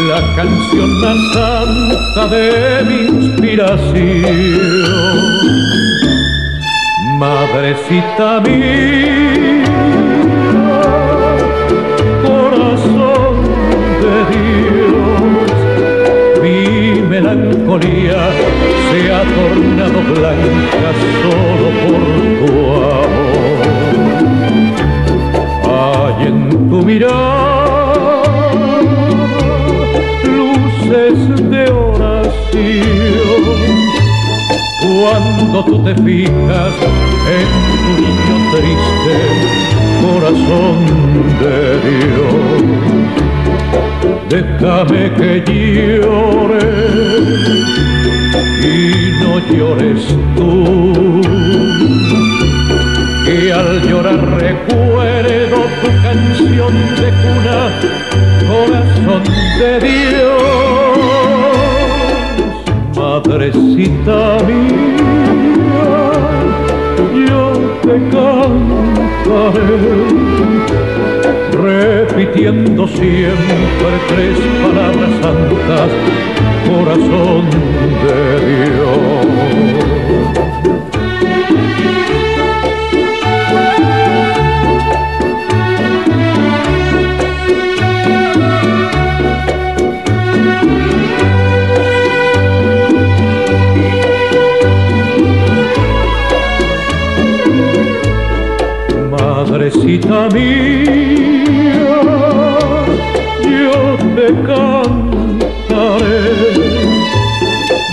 la 0.07 0.21
canción 0.35 0.89
más 1.01 1.17
santa 1.33 2.27
de 2.27 2.83
mi 2.83 2.97
inspiración. 3.25 3.93
Madrecita 7.17 8.41
mía, 8.41 9.52
se 17.81 19.11
ha 19.11 19.23
tornado 19.23 19.99
blanca 20.13 20.89
solo 21.23 21.67
por 21.81 22.01
tu 22.39 22.53
amor. 23.01 23.57
Hay 25.65 26.27
en 26.27 26.69
tu 26.69 26.77
mirada 26.83 28.21
luces 30.23 31.17
de 31.49 31.63
oración. 31.71 32.83
Cuando 34.81 35.65
tú 35.65 35.75
te 35.83 35.93
fijas 35.95 36.73
en 37.27 37.49
tu 37.81 37.91
niño 38.01 38.35
triste, 38.51 39.15
corazón 40.03 40.77
de 41.41 41.57
Dios, 41.89 43.22
déjame 44.33 45.03
que 45.13 45.31
llore 45.45 46.65
y 48.63 48.75
no 49.21 49.33
llores 49.53 50.01
tú. 50.35 50.51
Y 53.25 53.49
al 53.49 53.69
llorar 53.87 54.21
recuerdo 54.39 55.59
tu 55.81 55.89
canción 56.07 56.73
de 56.99 57.09
cuna, 57.21 57.59
corazón 58.49 59.23
de 59.59 59.71
Dios, 59.87 60.41
madrecita 62.95 64.19
mía, 64.47 65.42
te 67.83 67.99
cantaré 68.09 69.73
repitiendo 71.51 72.87
siempre 72.87 73.93
tres 74.07 74.37
palabras 74.61 75.11
santas, 75.21 75.89
corazón 76.65 77.49
de 78.03 78.19
Dios. 78.71 80.02
mía, 100.33 101.89
yo 103.41 103.77
te 104.15 104.27
cantaré, 104.47 106.27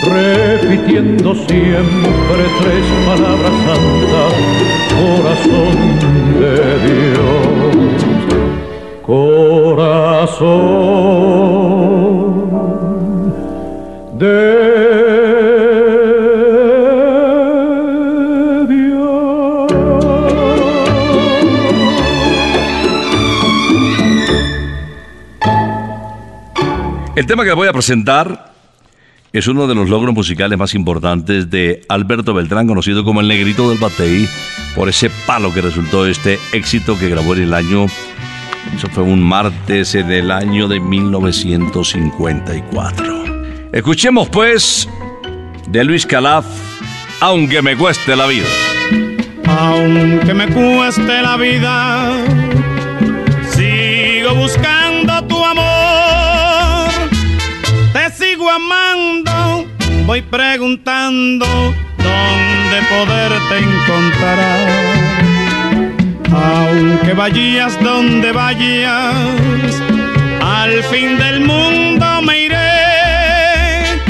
repitiendo 0.05 1.29
siempre 1.35 2.43
tres 2.61 2.85
palabras 3.07 3.55
santas, 3.67 4.33
corazón 5.01 5.77
de 6.41 6.55
Dios, 6.87 7.49
corazón. 9.07 10.80
Tema 27.31 27.45
que 27.45 27.53
voy 27.53 27.69
a 27.69 27.73
presentar 27.73 28.51
es 29.33 29.47
uno 29.47 29.69
de 29.69 29.77
los 29.77 29.89
logros 29.89 30.13
musicales 30.13 30.59
más 30.59 30.75
importantes 30.75 31.49
de 31.49 31.85
Alberto 31.89 32.35
Beltrán, 32.35 32.67
conocido 32.67 33.05
como 33.05 33.21
el 33.21 33.29
Negrito 33.29 33.71
del 33.71 33.79
Batey, 33.79 34.29
por 34.75 34.89
ese 34.89 35.13
palo 35.29 35.55
que 35.55 35.61
resultó 35.61 36.07
este 36.07 36.41
éxito 36.53 36.99
que 36.99 37.09
grabó 37.09 37.37
en 37.37 37.45
el 37.45 37.55
año, 37.55 37.87
eso 38.75 38.89
fue 38.89 39.05
un 39.05 39.23
martes 39.23 39.95
en 39.95 40.11
el 40.11 40.33
año 40.33 40.67
de 40.67 40.81
1954. 40.81 43.25
Escuchemos 43.75 44.29
pues 44.29 44.89
de 45.69 45.85
Luis 45.85 46.05
Calaf, 46.07 46.47
Aunque 47.21 47.63
me 47.63 47.77
cueste 47.77 48.17
la 48.17 48.27
vida. 48.27 48.49
Aunque 49.47 50.35
me 50.35 50.49
cueste 50.49 51.23
la 51.23 51.37
vida, 51.37 52.13
amando, 58.51 59.67
voy 60.07 60.23
preguntando 60.23 61.47
dónde 61.99 62.83
poderte 62.89 63.59
encontrar. 63.59 64.67
Aunque 66.33 67.13
vayas 67.15 67.79
donde 67.83 68.33
vayas, 68.33 69.15
al 70.43 70.83
fin 70.85 71.19
del 71.19 71.41
mundo 71.41 72.23
me 72.23 72.45
iré 72.47 74.01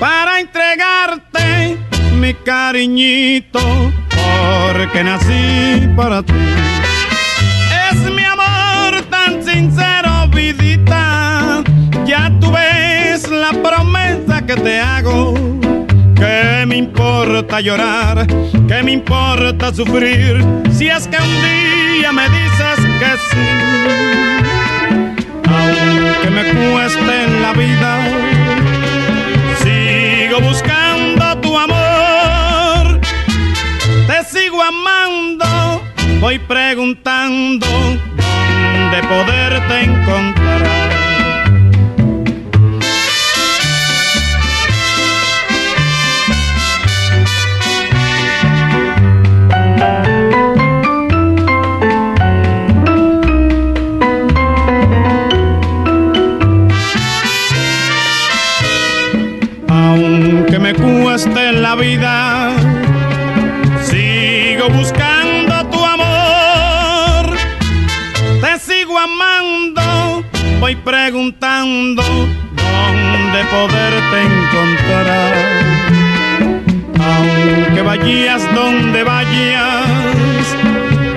para 0.00 0.40
entregarte 0.40 1.76
mi 2.20 2.34
cariñito, 2.34 3.60
porque 4.08 5.04
nací 5.04 5.88
para 5.96 6.22
ti. 6.22 6.32
Es 7.90 7.98
mi 8.10 8.24
amor 8.24 9.02
tan 9.10 9.42
sincero, 9.44 10.28
vidita. 10.28 11.01
Ves 13.22 13.30
la 13.30 13.52
promesa 13.52 14.44
que 14.46 14.54
te 14.54 14.80
hago. 14.80 15.34
¿Qué 16.16 16.64
me 16.66 16.76
importa 16.76 17.60
llorar? 17.60 18.26
¿Qué 18.66 18.82
me 18.82 18.92
importa 18.92 19.72
sufrir? 19.72 20.44
Si 20.72 20.88
es 20.88 21.06
que 21.06 21.16
un 21.18 21.34
día 21.42 22.12
me 22.12 22.28
dices 22.28 22.78
que 22.98 23.10
sí. 23.30 23.48
Aunque 25.48 26.30
me 26.30 26.42
cueste 26.52 27.24
en 27.24 27.42
la 27.42 27.52
vida, 27.52 28.08
sigo 29.62 30.40
buscando 30.40 31.38
tu 31.40 31.58
amor. 31.58 33.00
Te 34.06 34.24
sigo 34.24 34.62
amando, 34.62 35.82
voy 36.20 36.38
preguntando 36.38 37.66
dónde 37.66 39.02
poderte 39.08 39.80
encontrar. 39.84 40.41
Me 60.62 60.74
cueste 60.74 61.52
la 61.52 61.74
vida, 61.74 62.52
sigo 63.82 64.68
buscando 64.68 65.66
tu 65.70 65.84
amor. 65.84 67.36
Te 68.40 68.58
sigo 68.60 68.96
amando, 68.96 70.24
voy 70.60 70.76
preguntando 70.76 72.02
dónde 72.04 73.44
poderte 73.50 74.16
encontrar. 74.30 75.34
Aunque 77.10 77.82
vayas 77.82 78.54
donde 78.54 79.02
vayas, 79.02 80.46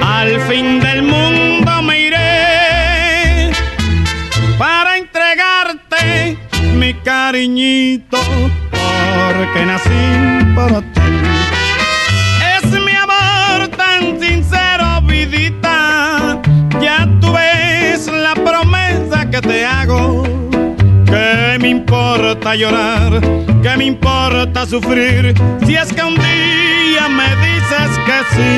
al 0.01 0.41
fin 0.49 0.79
del 0.79 1.03
mundo 1.03 1.83
me 1.83 1.99
iré 2.07 3.51
para 4.57 4.97
entregarte 4.97 6.35
mi 6.73 6.95
cariñito, 6.95 8.17
porque 9.45 9.65
nací 9.65 10.55
para 10.55 10.81
ti. 10.81 11.01
Es 12.55 12.71
mi 12.71 12.91
amor 12.91 13.67
tan 13.69 14.19
sincero, 14.19 15.01
vidita. 15.03 16.39
Ya 16.81 17.07
tú 17.19 17.33
ves 17.33 18.07
la 18.07 18.33
promesa 18.33 19.29
que 19.29 19.41
te 19.41 19.65
hago. 19.65 20.23
¿Qué 21.05 21.57
me 21.59 21.69
importa 21.69 22.55
llorar? 22.55 23.21
¿Qué 23.61 23.77
me 23.77 23.85
importa 23.85 24.65
sufrir? 24.65 25.33
Si 25.65 25.75
es 25.75 25.93
que 25.93 26.03
un 26.03 26.15
día 26.15 27.07
me 27.09 27.29
dices 27.45 27.91
que 28.07 28.17
sí. 28.35 28.53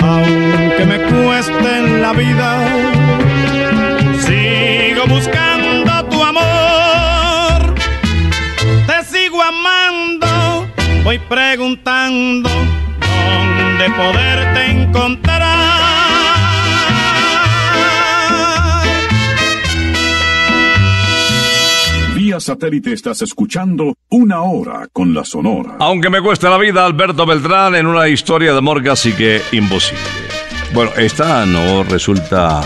Aunque 0.00 0.84
me 0.86 0.98
cueste 1.10 1.82
la 2.00 2.12
vida, 2.12 2.58
sigo 4.20 5.06
buscando 5.06 5.45
voy 11.06 11.20
preguntando 11.20 12.50
dónde 12.50 13.90
poderte 13.96 14.70
encontrar. 14.72 15.46
Vía 22.16 22.40
satélite 22.40 22.92
estás 22.92 23.22
escuchando 23.22 23.94
Una 24.10 24.42
Hora 24.42 24.88
con 24.92 25.14
la 25.14 25.24
Sonora. 25.24 25.76
Aunque 25.78 26.10
me 26.10 26.20
cueste 26.20 26.50
la 26.50 26.58
vida, 26.58 26.84
Alberto 26.84 27.24
Beltrán 27.24 27.76
en 27.76 27.86
una 27.86 28.08
historia 28.08 28.50
de 28.50 28.58
amor 28.58 28.82
casi 28.82 29.12
que 29.12 29.40
imposible. 29.52 30.02
Bueno, 30.74 30.90
esta 30.96 31.46
no 31.46 31.84
resulta 31.84 32.62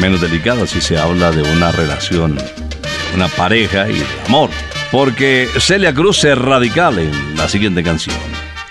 menos 0.00 0.22
delicada 0.22 0.66
si 0.66 0.80
se 0.80 0.98
habla 0.98 1.30
de 1.30 1.42
una 1.42 1.70
relación, 1.70 2.34
de 2.34 3.14
una 3.14 3.28
pareja 3.28 3.90
y 3.90 3.98
de 3.98 4.06
amor. 4.26 4.48
Porque 4.92 5.48
Celia 5.58 5.94
Cruz 5.94 6.22
es 6.22 6.36
radical 6.36 6.98
en 6.98 7.34
la 7.34 7.48
siguiente 7.48 7.82
canción. 7.82 8.14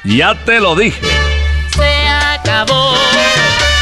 Ya 0.03 0.35
te 0.45 0.59
lo 0.59 0.75
dije. 0.75 1.01
Se 1.75 2.07
acabó, 2.07 2.93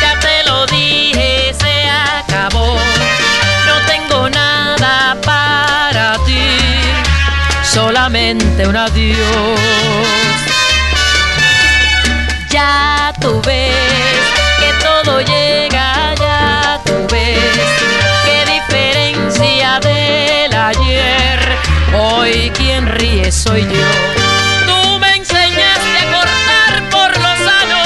ya 0.02 0.18
te 0.22 0.50
lo 0.50 0.66
dije, 0.68 1.54
se 1.54 1.90
acabó. 1.90 2.78
No 3.66 3.86
tengo 3.86 4.30
nada 4.30 5.18
para 5.22 6.14
ti, 6.26 6.40
solamente 7.62 8.66
un 8.66 8.78
adiós. 8.78 9.60
Ya 12.50 13.14
tú 13.20 13.42
Hoy 22.32 22.52
quien 22.52 22.86
ríe 22.86 23.32
soy 23.32 23.64
yo. 23.64 23.90
Tú 24.68 25.00
me 25.00 25.16
enseñaste 25.16 25.98
a 25.98 26.12
cortar 26.14 26.90
por 26.92 27.10
lo 27.18 27.24
sano 27.24 27.82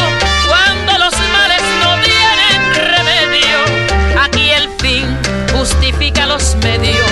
cuando 0.45 0.97
los 0.97 1.13
males 1.31 1.61
no 1.81 1.95
tienen 2.03 2.59
remedio. 2.91 4.21
Aquí 4.21 4.51
el 4.51 4.67
fin 4.79 5.17
justifica 5.53 6.25
los 6.25 6.57
medios. 6.57 7.09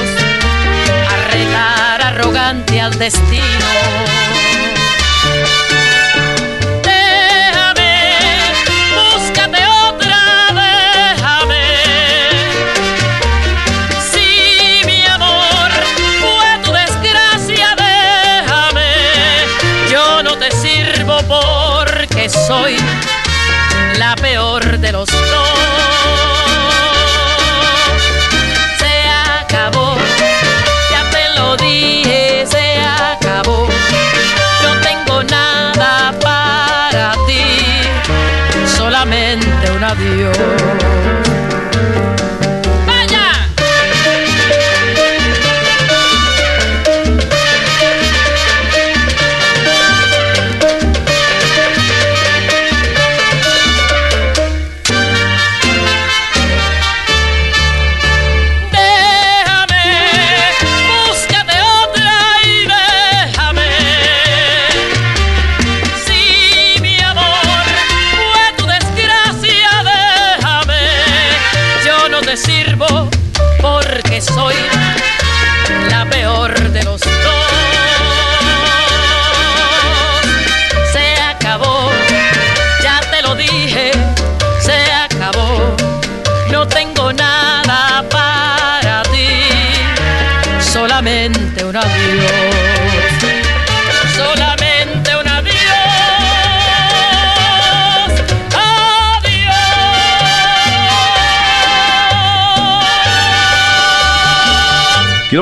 A 1.10 1.32
retar 1.32 2.02
arrogante 2.02 2.82
al 2.82 3.00
destino. 3.00 3.42
Soy 22.52 22.76
la 23.98 24.14
peor 24.16 24.78
de 24.78 24.92
los 24.92 25.08
dos. 25.08 25.50
Se 28.78 28.94
acabó, 29.40 29.96
ya 30.92 31.10
te 31.12 31.40
lo 31.40 31.56
dije, 31.56 32.46
se 32.46 32.78
acabó. 32.82 33.70
No 34.64 34.72
tengo 34.82 35.24
nada 35.24 36.12
para 36.20 37.14
ti, 37.26 37.46
solamente 38.78 39.72
un 39.72 39.84
adiós. 39.86 40.38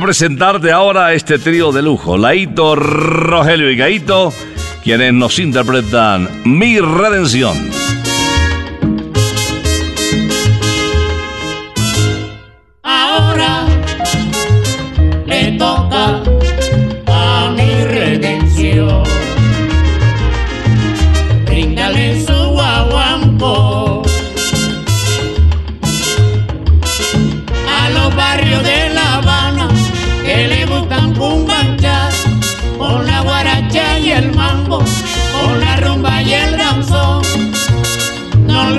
Presentarte 0.02 0.72
ahora 0.72 1.08
a 1.08 1.14
este 1.14 1.38
trío 1.38 1.72
de 1.72 1.82
lujo, 1.82 2.18
Laito, 2.18 2.76
Rogelio 2.76 3.70
y 3.70 3.76
Gaito, 3.76 4.34
quienes 4.84 5.14
nos 5.14 5.38
interpretan 5.40 6.30
Mi 6.46 6.80
Redención. 6.80 7.79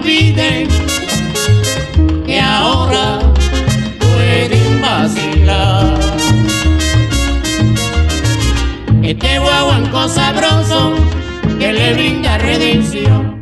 Olviden 0.00 0.66
que 2.26 2.40
ahora 2.40 3.18
pueden 3.98 4.80
vacilar. 4.80 5.98
Este 9.02 9.38
guaguanco 9.38 10.08
sabroso 10.08 10.94
que 11.58 11.72
le 11.72 11.92
brinda 11.94 12.38
redención. 12.38 13.39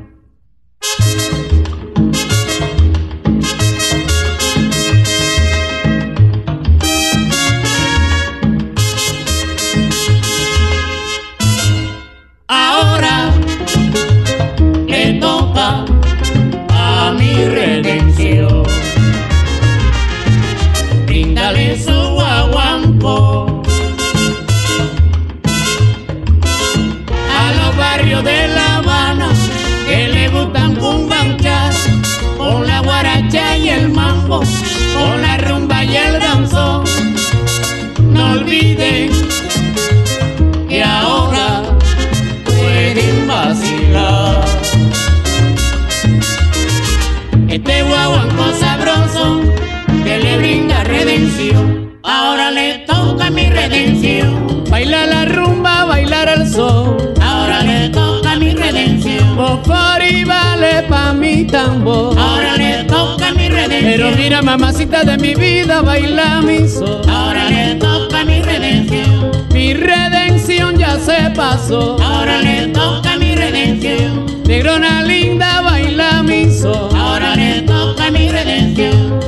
Tambor. 61.59 62.16
Ahora 62.16 62.57
le 62.57 62.85
toca 62.85 63.33
mi 63.33 63.49
redención. 63.49 63.90
Pero 63.90 64.11
mira, 64.16 64.42
mamacita 64.42 65.03
de 65.03 65.18
mi 65.18 65.35
vida, 65.35 65.83
baila 65.83 66.40
mi 66.40 66.68
sol. 66.68 67.03
Ahora 67.09 67.51
le 67.51 67.75
toca 67.75 68.25
mi 68.25 68.40
redención. 68.40 69.33
Mi 69.53 69.75
redención 69.75 70.79
ya 70.79 70.99
se 71.01 71.18
pasó. 71.35 71.97
Ahora 72.01 72.40
le 72.42 72.68
toca 72.68 73.16
mi 73.16 73.35
redención. 73.35 74.27
Negrona 74.47 75.03
linda, 75.03 75.61
baila 75.62 76.23
mi 76.23 76.49
sol. 76.49 76.90
Ahora 76.94 77.35
le 77.35 77.62
toca 77.62 78.11
mi 78.12 78.29
redención. 78.29 79.18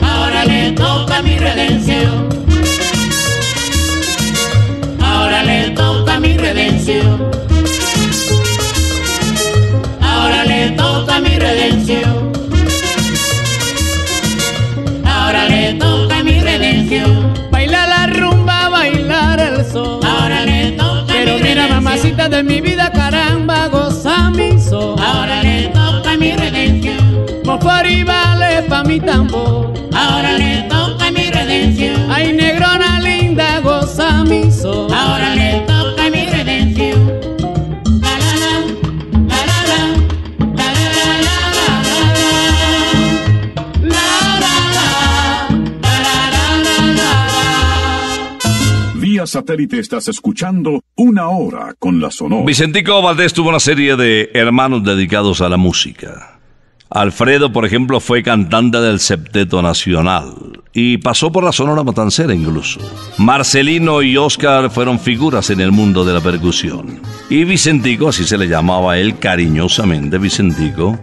Ahora 0.00 0.44
le 0.46 0.72
toca 0.72 1.22
mi 1.22 1.38
redención. 1.38 2.28
Ahora 5.00 5.44
le 5.44 5.70
toca 5.70 6.18
mi 6.18 6.36
redención. 6.36 7.49
Toca 11.00 11.20
mi 11.20 11.38
redención. 11.38 12.32
Ahora 15.04 15.48
le 15.48 15.74
toca 15.74 16.22
mi 16.22 16.40
redención. 16.40 17.32
Baila 17.50 17.86
la 17.86 18.06
rumba, 18.06 18.68
bailar 18.68 19.40
el 19.40 19.64
sol. 19.64 20.00
Ahora 20.04 20.44
le 20.44 20.72
toca 20.72 21.04
Pero 21.06 21.38
mira, 21.38 21.68
mamacita 21.68 22.28
de 22.28 22.42
mi 22.42 22.60
vida, 22.60 22.90
caramba, 22.92 23.68
goza 23.68 24.30
mi 24.30 24.60
sol. 24.60 24.96
Ahora 25.00 25.42
le 25.42 25.68
toca 25.68 26.16
mi 26.18 26.32
redención. 26.32 26.98
Y 27.88 28.04
vale 28.04 28.62
pa' 28.68 28.84
mi 28.84 29.00
tambor. 29.00 29.72
Ahora 29.94 30.32
le 30.32 30.62
toca 30.68 31.10
mi 31.10 31.30
redención. 31.30 32.10
Ay, 32.10 32.32
negrona 32.32 33.00
linda, 33.00 33.60
goza 33.60 34.22
mi 34.24 34.50
sol. 34.50 34.92
Ahora 34.92 35.29
satélite 49.30 49.78
estás 49.78 50.08
escuchando 50.08 50.82
Una 50.96 51.28
Hora 51.28 51.74
con 51.78 52.00
la 52.00 52.10
Sonora. 52.10 52.44
Vicentico 52.44 53.00
Valdés 53.00 53.32
tuvo 53.32 53.48
una 53.48 53.60
serie 53.60 53.96
de 53.96 54.30
hermanos 54.34 54.84
dedicados 54.84 55.40
a 55.40 55.48
la 55.48 55.56
música. 55.56 56.40
Alfredo, 56.90 57.52
por 57.52 57.64
ejemplo, 57.64 58.00
fue 58.00 58.24
cantante 58.24 58.80
del 58.80 58.98
Septeto 58.98 59.62
Nacional 59.62 60.60
y 60.72 60.98
pasó 60.98 61.30
por 61.30 61.44
la 61.44 61.52
Sonora 61.52 61.84
Matancera 61.84 62.34
incluso. 62.34 62.80
Marcelino 63.18 64.02
y 64.02 64.16
Oscar 64.16 64.70
fueron 64.70 64.98
figuras 64.98 65.50
en 65.50 65.60
el 65.60 65.70
mundo 65.70 66.04
de 66.04 66.12
la 66.12 66.20
percusión. 66.20 67.00
Y 67.30 67.44
Vicentico, 67.44 68.08
así 68.08 68.24
se 68.24 68.36
le 68.36 68.48
llamaba 68.48 68.98
él 68.98 69.20
cariñosamente, 69.20 70.18
Vicentico, 70.18 70.98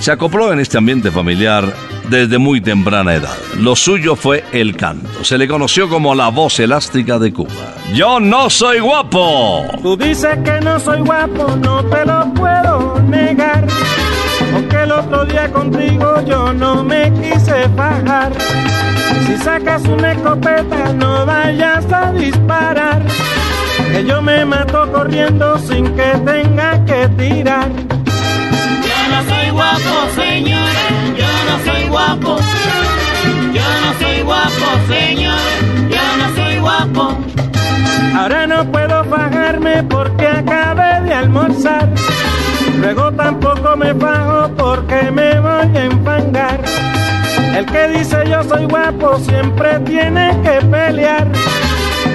se 0.00 0.10
acopló 0.10 0.52
en 0.52 0.58
este 0.58 0.78
ambiente 0.78 1.12
familiar 1.12 1.72
desde 2.08 2.38
muy 2.38 2.60
temprana 2.60 3.14
edad. 3.14 3.36
Lo 3.58 3.76
suyo 3.76 4.16
fue 4.16 4.44
el 4.52 4.76
canto. 4.76 5.24
Se 5.24 5.38
le 5.38 5.46
conoció 5.46 5.88
como 5.88 6.14
la 6.14 6.28
voz 6.28 6.58
elástica 6.60 7.18
de 7.18 7.32
Cuba. 7.32 7.50
Yo 7.94 8.20
no 8.20 8.48
soy 8.50 8.80
guapo. 8.80 9.64
Tú 9.82 9.96
dices 9.96 10.38
que 10.44 10.60
no 10.60 10.78
soy 10.78 11.00
guapo, 11.00 11.56
no 11.56 11.84
te 11.84 12.04
lo 12.04 12.32
puedo 12.34 13.00
negar. 13.08 13.66
Aunque 14.54 14.82
el 14.82 14.92
otro 14.92 15.24
día 15.24 15.50
contigo 15.52 16.22
yo 16.26 16.52
no 16.52 16.82
me 16.82 17.12
quise 17.14 17.68
fajar. 17.76 18.32
Si 19.26 19.36
sacas 19.38 19.82
una 19.84 20.12
escopeta, 20.12 20.92
no 20.92 21.26
vayas 21.26 21.84
a 21.92 22.12
disparar. 22.12 23.02
Que 23.92 24.04
yo 24.04 24.22
me 24.22 24.44
mato 24.44 24.90
corriendo 24.92 25.58
sin 25.58 25.84
que 25.94 26.12
tenga 26.24 26.84
que 26.84 27.08
tirar. 27.16 27.68
Yo 27.70 28.98
no 29.10 29.24
soy 29.28 29.50
guapo, 29.50 29.94
señores, 30.14 30.90
yo 30.90 30.99
no 31.50 31.64
soy 31.64 31.88
guapo. 31.88 32.36
Yo 33.52 33.66
no 33.82 33.90
soy 34.00 34.22
guapo, 34.22 34.66
señores, 34.88 35.60
yo 35.90 36.04
no 36.18 36.36
soy 36.36 36.58
guapo. 36.58 37.18
Ahora 38.16 38.46
no 38.46 38.64
puedo 38.70 39.04
fajarme 39.04 39.82
porque 39.84 40.26
acabé 40.26 41.00
de 41.02 41.14
almorzar. 41.14 41.88
Luego 42.80 43.12
tampoco 43.12 43.76
me 43.76 43.94
fajo 43.94 44.50
porque 44.56 45.10
me 45.10 45.40
voy 45.40 45.76
a 45.76 45.84
enfangar. 45.84 46.60
El 47.56 47.66
que 47.66 47.88
dice 47.88 48.16
yo 48.28 48.42
soy 48.44 48.66
guapo 48.66 49.18
siempre 49.18 49.80
tiene 49.80 50.38
que 50.42 50.64
pelear. 50.66 51.26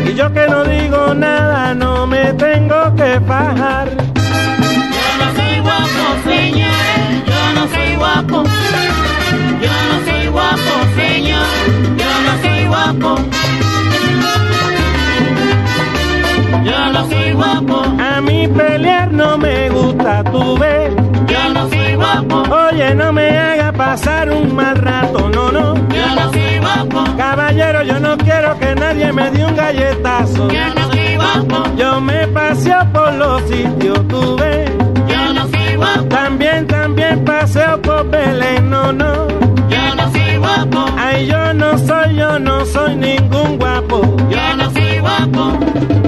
Y 0.05 0.13
yo 0.13 0.31
que 0.31 0.47
no 0.47 0.63
digo 0.63 1.13
nada 1.13 1.73
no 1.73 2.07
me 2.07 2.33
tengo 2.33 2.95
que 2.95 3.19
fajar. 3.27 3.89
Yo 4.97 5.07
no 5.19 5.27
soy 5.37 5.59
guapo, 5.59 6.03
señores, 6.23 7.25
yo 7.27 7.53
no 7.55 7.67
soy 7.67 7.95
guapo. 7.95 8.43
Yo 9.65 9.71
no 9.89 9.97
soy 10.11 10.27
guapo, 10.27 10.73
señor, 10.95 11.47
yo 12.01 12.11
no 12.25 12.33
soy 12.43 12.65
guapo. 12.67 13.15
Yo 16.63 16.93
no 16.93 17.09
soy 17.09 17.31
guapo, 17.33 17.83
A 17.99 18.21
mí 18.21 18.47
pelear 18.47 19.11
no 19.11 19.37
me 19.37 19.69
gusta, 19.69 20.23
tú 20.25 20.57
ves. 20.57 20.91
yo 21.27 21.53
no 21.53 21.69
soy 21.69 21.95
guapo. 21.95 22.43
Oye, 22.69 22.95
no 22.95 23.11
me 23.13 23.29
haga 23.37 23.71
pasar 23.71 24.29
un 24.31 24.55
mal 24.55 24.75
rato, 24.77 25.29
no, 25.29 25.51
no. 25.51 25.75
Yo 25.89 26.05
no 26.15 26.31
soy 26.31 26.59
guapo. 26.59 27.03
Caballero, 27.17 27.83
yo 27.83 27.99
no 27.99 28.17
quiero 28.17 28.57
que 28.59 28.75
nadie 28.75 29.11
me 29.13 29.29
dé 29.31 29.45
un 29.45 29.55
galletazo. 29.55 30.47
Yo 30.49 30.65
no 30.75 30.91
soy 30.91 31.15
guapo. 31.15 31.63
Yo 31.77 32.01
me 32.01 32.27
paseo 32.27 32.79
por 32.93 33.13
los 33.13 33.41
sitios, 33.49 34.07
tú 34.07 34.35
ves. 34.37 34.69
Yo 35.07 35.33
no 35.33 35.47
soy 35.49 35.75
guapo. 35.75 36.03
También, 36.05 36.67
también 36.67 37.23
paseo 37.25 37.81
por 37.81 38.09
Belén, 38.09 38.69
no, 38.69 38.91
no. 38.91 39.27
Guapo. 40.55 40.85
Ay, 40.97 41.27
yo 41.27 41.53
no 41.53 41.77
soy, 41.77 42.15
yo 42.15 42.39
no 42.39 42.65
soy 42.65 42.95
ningún 42.95 43.57
guapo. 43.57 44.01
Yo 44.29 44.55
no 44.55 44.71
soy 44.71 44.99
guapo. 44.99 46.04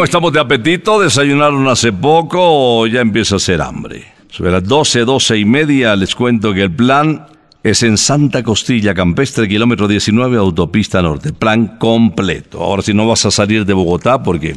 ¿Cómo 0.00 0.06
estamos 0.06 0.32
de 0.32 0.40
apetito? 0.40 0.98
¿Desayunaron 0.98 1.68
hace 1.68 1.92
poco 1.92 2.38
o 2.40 2.86
ya 2.86 3.02
empieza 3.02 3.34
a 3.34 3.36
hacer 3.36 3.60
hambre? 3.60 4.06
Sobre 4.30 4.50
las 4.50 4.64
12, 4.64 5.00
12 5.00 5.36
y 5.36 5.44
media 5.44 5.94
les 5.94 6.14
cuento 6.14 6.54
que 6.54 6.62
el 6.62 6.74
plan 6.74 7.26
es 7.62 7.82
en 7.82 7.98
Santa 7.98 8.42
Costilla, 8.42 8.94
Campestre, 8.94 9.46
kilómetro 9.46 9.86
19, 9.86 10.38
autopista 10.38 11.02
norte. 11.02 11.34
Plan 11.34 11.76
completo. 11.76 12.62
Ahora 12.62 12.80
si 12.80 12.94
no 12.94 13.06
vas 13.06 13.26
a 13.26 13.30
salir 13.30 13.66
de 13.66 13.74
Bogotá 13.74 14.22
porque 14.22 14.56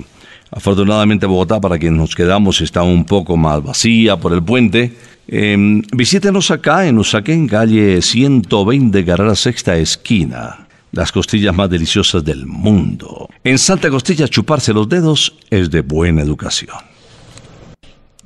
afortunadamente 0.49 1.25
Bogotá 1.25 1.59
para 1.59 1.77
quienes 1.77 1.99
nos 1.99 2.15
quedamos 2.15 2.61
está 2.61 2.83
un 2.83 3.03
poco 3.03 3.35
más 3.35 3.61
vacía 3.61 4.15
por 4.15 4.31
el 4.31 4.41
puente. 4.41 4.95
Eh, 5.27 5.81
visítenos 5.93 6.51
acá 6.51 6.87
en 6.87 6.99
Usaquén, 6.99 7.49
calle 7.49 8.01
120, 8.01 9.03
carrera 9.03 9.35
sexta 9.35 9.75
esquina 9.75 10.62
las 10.93 11.11
costillas 11.11 11.53
más 11.53 11.69
deliciosas 11.69 12.23
del 12.23 12.45
mundo. 12.45 13.27
En 13.43 13.57
Santa 13.57 13.89
Costilla 13.89 14.27
chuparse 14.27 14.73
los 14.73 14.87
dedos 14.87 15.35
es 15.49 15.69
de 15.69 15.81
buena 15.81 16.21
educación. 16.21 16.77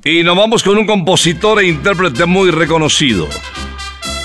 Y 0.04 0.22
nos 0.22 0.36
vamos 0.36 0.62
con 0.62 0.78
un 0.78 0.86
compositor 0.86 1.60
e 1.60 1.66
intérprete 1.66 2.24
muy 2.26 2.50
reconocido. 2.50 3.26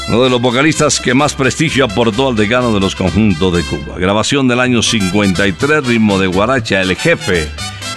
Uno 0.09 0.23
de 0.23 0.29
los 0.29 0.41
vocalistas 0.41 0.99
que 0.99 1.13
más 1.13 1.33
prestigio 1.33 1.85
aportó 1.85 2.27
al 2.27 2.35
decano 2.35 2.73
de 2.73 2.81
los 2.81 2.95
conjuntos 2.95 3.55
de 3.55 3.63
Cuba. 3.63 3.97
Grabación 3.97 4.47
del 4.49 4.59
año 4.59 4.83
53, 4.83 5.87
ritmo 5.87 6.19
de 6.19 6.27
guaracha, 6.27 6.81
el 6.81 6.95
jefe, 6.97 7.49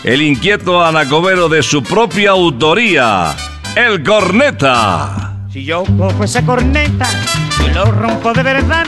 el 0.05 0.23
inquieto 0.23 0.85
anacobero 0.85 1.49
de 1.49 1.65
su 1.65 1.83
propia 1.83 2.31
autoría, 2.31 3.35
el 3.75 4.05
corneta. 4.05 5.41
Si 5.53 5.65
yo 5.65 5.83
cojo 5.99 6.23
ese 6.23 6.45
corneta 6.45 7.09
y 7.67 7.75
lo 7.75 7.91
rompo 7.91 8.33
de 8.33 8.43
verdad, 8.45 8.87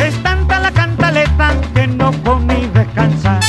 es 0.00 0.14
tanta 0.46 0.60
la 0.60 0.70
cantaleta 0.70 1.54
que 1.74 1.86
no 1.86 2.12
comí 2.22 2.68
descansar. 2.72 3.40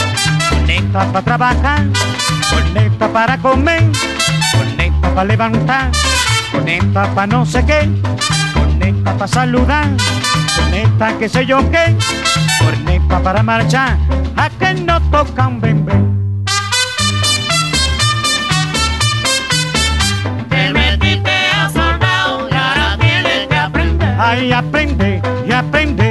Corneta 0.50 1.06
para 1.12 1.22
trabajar, 1.22 1.86
corneta 2.50 3.08
para 3.08 3.38
comer, 3.38 3.84
corneta 4.52 5.10
para 5.14 5.24
levantar, 5.26 5.92
corneta 6.52 7.06
para 7.14 7.28
no 7.28 7.46
sé 7.46 7.66
qué, 7.66 7.90
corneta 8.54 9.14
para 9.14 9.28
saludar, 9.28 9.88
corneta 10.56 11.18
que 11.18 11.30
sé 11.30 11.46
yo 11.46 11.60
qué, 11.72 11.96
corneta 12.60 13.20
para 13.20 13.44
marchar, 13.44 13.98
a 14.36 14.50
que 14.50 14.74
no 14.74 15.00
toca 15.12 15.48
un 15.48 15.62
bembé. 15.62 15.94
Te 20.50 21.40
a 21.56 21.70
soldado 21.70 22.50
y 22.50 22.56
ahora 22.56 22.98
tienes 23.00 23.48
que 23.48 23.56
aprender. 23.56 24.16
Ay, 24.20 24.52
aprende 24.52 25.22
y 25.48 25.52
aprende, 25.52 26.07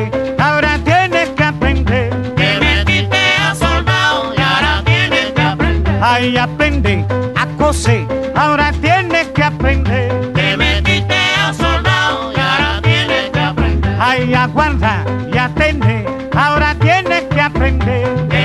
aprender. 6.17 6.27
Ay, 6.27 6.37
aprende 6.37 7.05
a 7.37 7.47
coser, 7.59 8.07
ahora 8.35 8.73
tienes 8.81 9.29
que 9.29 9.43
aprender. 9.43 10.33
Te 10.33 10.57
metiste 10.57 11.15
a 11.15 11.53
soldado 11.53 12.33
y 12.33 12.41
ahora 12.41 12.81
tienes 12.83 13.31
que 13.31 13.41
aprender. 13.41 13.97
Ay, 14.01 14.35
aguarda 14.35 15.05
y 15.33 15.37
atende, 15.37 16.07
ahora 16.35 16.75
tienes 16.81 17.25
que 17.25 17.41
aprender. 17.41 18.36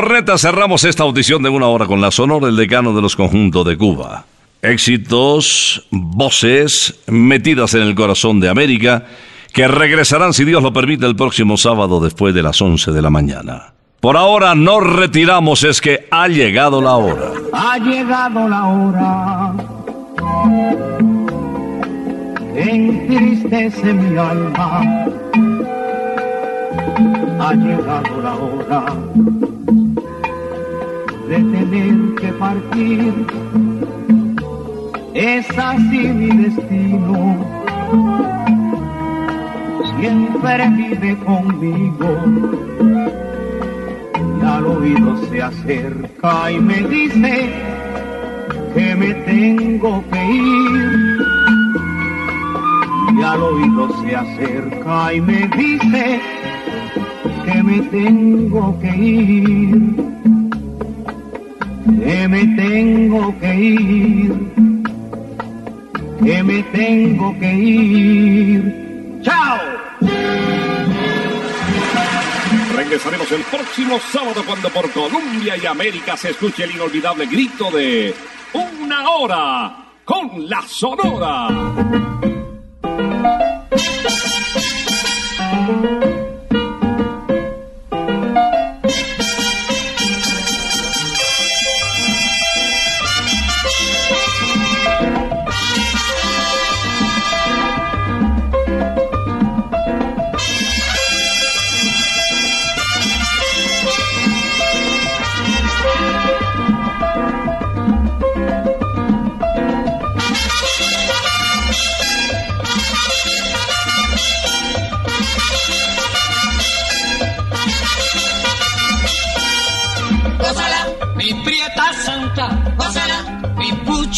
Corneta 0.00 0.38
cerramos 0.38 0.84
esta 0.84 1.02
audición 1.02 1.42
de 1.42 1.50
una 1.50 1.66
hora 1.66 1.84
con 1.84 2.00
la 2.00 2.10
sonora 2.10 2.46
del 2.46 2.56
decano 2.56 2.94
de 2.94 3.02
los 3.02 3.16
conjuntos 3.16 3.66
de 3.66 3.76
Cuba. 3.76 4.24
Éxitos, 4.62 5.86
voces 5.90 6.98
metidas 7.06 7.74
en 7.74 7.82
el 7.82 7.94
corazón 7.94 8.40
de 8.40 8.48
América 8.48 9.04
que 9.52 9.68
regresarán 9.68 10.32
si 10.32 10.46
Dios 10.46 10.62
lo 10.62 10.72
permite 10.72 11.04
el 11.04 11.16
próximo 11.16 11.58
sábado 11.58 12.00
después 12.00 12.34
de 12.34 12.42
las 12.42 12.62
11 12.62 12.92
de 12.92 13.02
la 13.02 13.10
mañana. 13.10 13.74
Por 14.00 14.16
ahora 14.16 14.54
nos 14.54 14.82
retiramos, 14.82 15.64
es 15.64 15.82
que 15.82 16.08
ha 16.10 16.28
llegado 16.28 16.80
la 16.80 16.94
hora. 16.94 17.32
Ha 17.52 17.76
llegado 17.76 18.48
la 18.48 18.66
hora. 18.68 19.52
Entristece 22.56 23.92
mi 23.92 24.16
alma. 24.16 24.80
Ha 27.38 27.52
llegado 27.52 28.20
la 28.22 28.34
hora 28.34 28.86
de 31.30 31.36
tener 31.36 32.14
que 32.20 32.32
partir. 32.32 33.14
Es 35.14 35.46
así 35.56 36.08
mi 36.20 36.30
destino. 36.42 37.36
Siempre 39.96 40.68
vive 40.70 41.16
conmigo 41.18 42.10
y 44.40 44.44
al 44.44 44.66
oído 44.66 45.16
se 45.28 45.42
acerca 45.42 46.50
y 46.50 46.58
me 46.58 46.78
dice 46.88 47.50
que 48.74 48.96
me 48.96 49.14
tengo 49.14 50.02
que 50.10 50.24
ir. 50.32 51.18
Y 53.16 53.22
al 53.22 53.40
oído 53.40 54.02
se 54.02 54.16
acerca 54.16 55.14
y 55.14 55.20
me 55.20 55.46
dice 55.56 56.20
que 57.44 57.62
me 57.62 57.80
tengo 57.82 58.76
que 58.80 58.96
ir. 58.96 60.10
Que 62.10 62.26
me 62.26 62.44
tengo 62.56 63.38
que 63.38 63.54
ir. 63.54 64.32
Que 66.24 66.42
me 66.42 66.60
tengo 66.64 67.38
que 67.38 67.54
ir. 67.54 69.20
¡Chao! 69.22 69.60
Regresaremos 72.74 73.30
el 73.30 73.42
próximo 73.42 74.00
sábado 74.10 74.42
cuando 74.44 74.70
por 74.70 74.90
Colombia 74.90 75.56
y 75.56 75.66
América 75.66 76.16
se 76.16 76.30
escuche 76.30 76.64
el 76.64 76.72
inolvidable 76.72 77.26
grito 77.26 77.70
de 77.70 78.12
Una 78.54 79.08
hora 79.08 79.76
con 80.04 80.48
la 80.48 80.62
Sonora. 80.62 81.46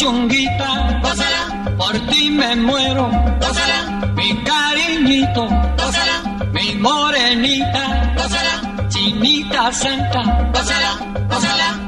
Mi 0.03 0.09
puchunguita, 0.09 0.99
gózala, 1.01 1.75
por 1.77 1.93
ti 2.09 2.29
me 2.29 2.55
muero, 2.55 3.09
gózala, 3.39 4.11
mi 4.15 4.43
cariñito, 4.43 5.47
gózala, 5.77 6.47
mi 6.51 6.75
morenita, 6.75 8.13
gózala, 8.15 8.87
chinita 8.89 9.71
santa, 9.71 10.21
gózala, 10.53 10.97
gózala, 11.29 11.79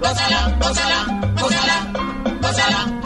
gózala, 0.00 0.56
gózala, 0.60 1.06
gózala, 1.40 1.76
gózala. 2.42 3.02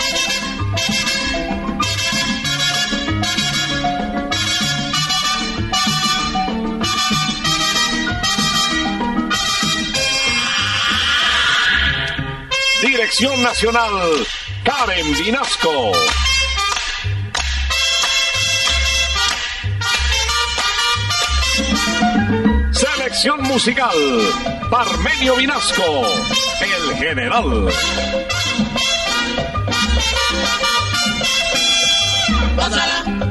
Dirección 12.83 13.43
Nacional, 13.43 14.26
Karen 14.79 15.12
Vinasco. 15.14 15.93
Selección 22.72 23.43
musical, 23.45 23.97
Parmenio 24.70 25.37
Vinasco, 25.37 26.07
el 26.61 26.97
general. 26.97 27.68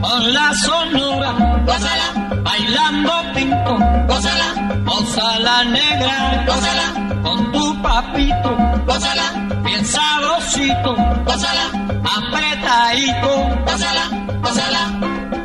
Con 0.01 0.33
la 0.33 0.53
sonora, 0.53 1.31
gózala, 1.65 2.39
bailando 2.43 3.11
pinto, 3.35 3.77
gózala, 4.07 4.81
gózala 4.85 5.63
negra, 5.65 6.43
gózala, 6.47 7.21
con 7.21 7.51
tu 7.51 7.81
papito, 7.81 8.57
gózala, 8.85 9.54
bien 9.75 9.85
sabrosito, 9.85 10.95
pásala, 11.25 11.65
apretadito, 12.03 13.31
pásala, 13.65 14.05
pásala, 14.41 14.81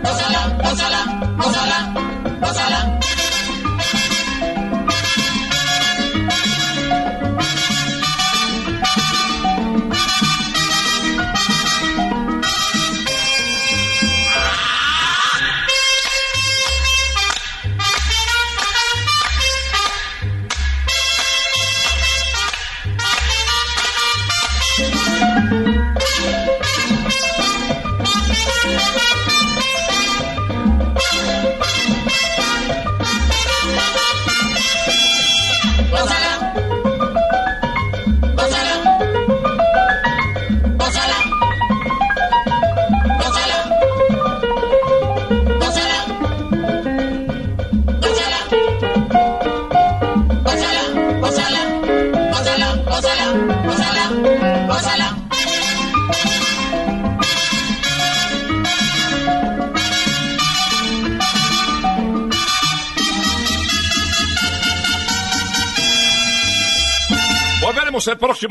pásala, 0.02 0.58
pásala, 0.62 1.00
pásala, 1.36 1.94
pásala. 2.40 2.89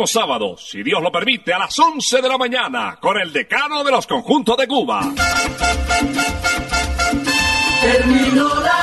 Sábado, 0.09 0.57
si 0.57 0.83
Dios 0.83 1.01
lo 1.01 1.11
permite, 1.11 1.53
a 1.53 1.59
las 1.59 1.77
11 1.77 2.21
de 2.21 2.27
la 2.27 2.37
mañana, 2.37 2.97
con 2.99 3.19
el 3.19 3.31
decano 3.31 3.83
de 3.83 3.91
los 3.91 4.07
conjuntos 4.07 4.57
de 4.57 4.67
Cuba. 4.67 5.01
Terminó 7.81 8.61
la 8.61 8.78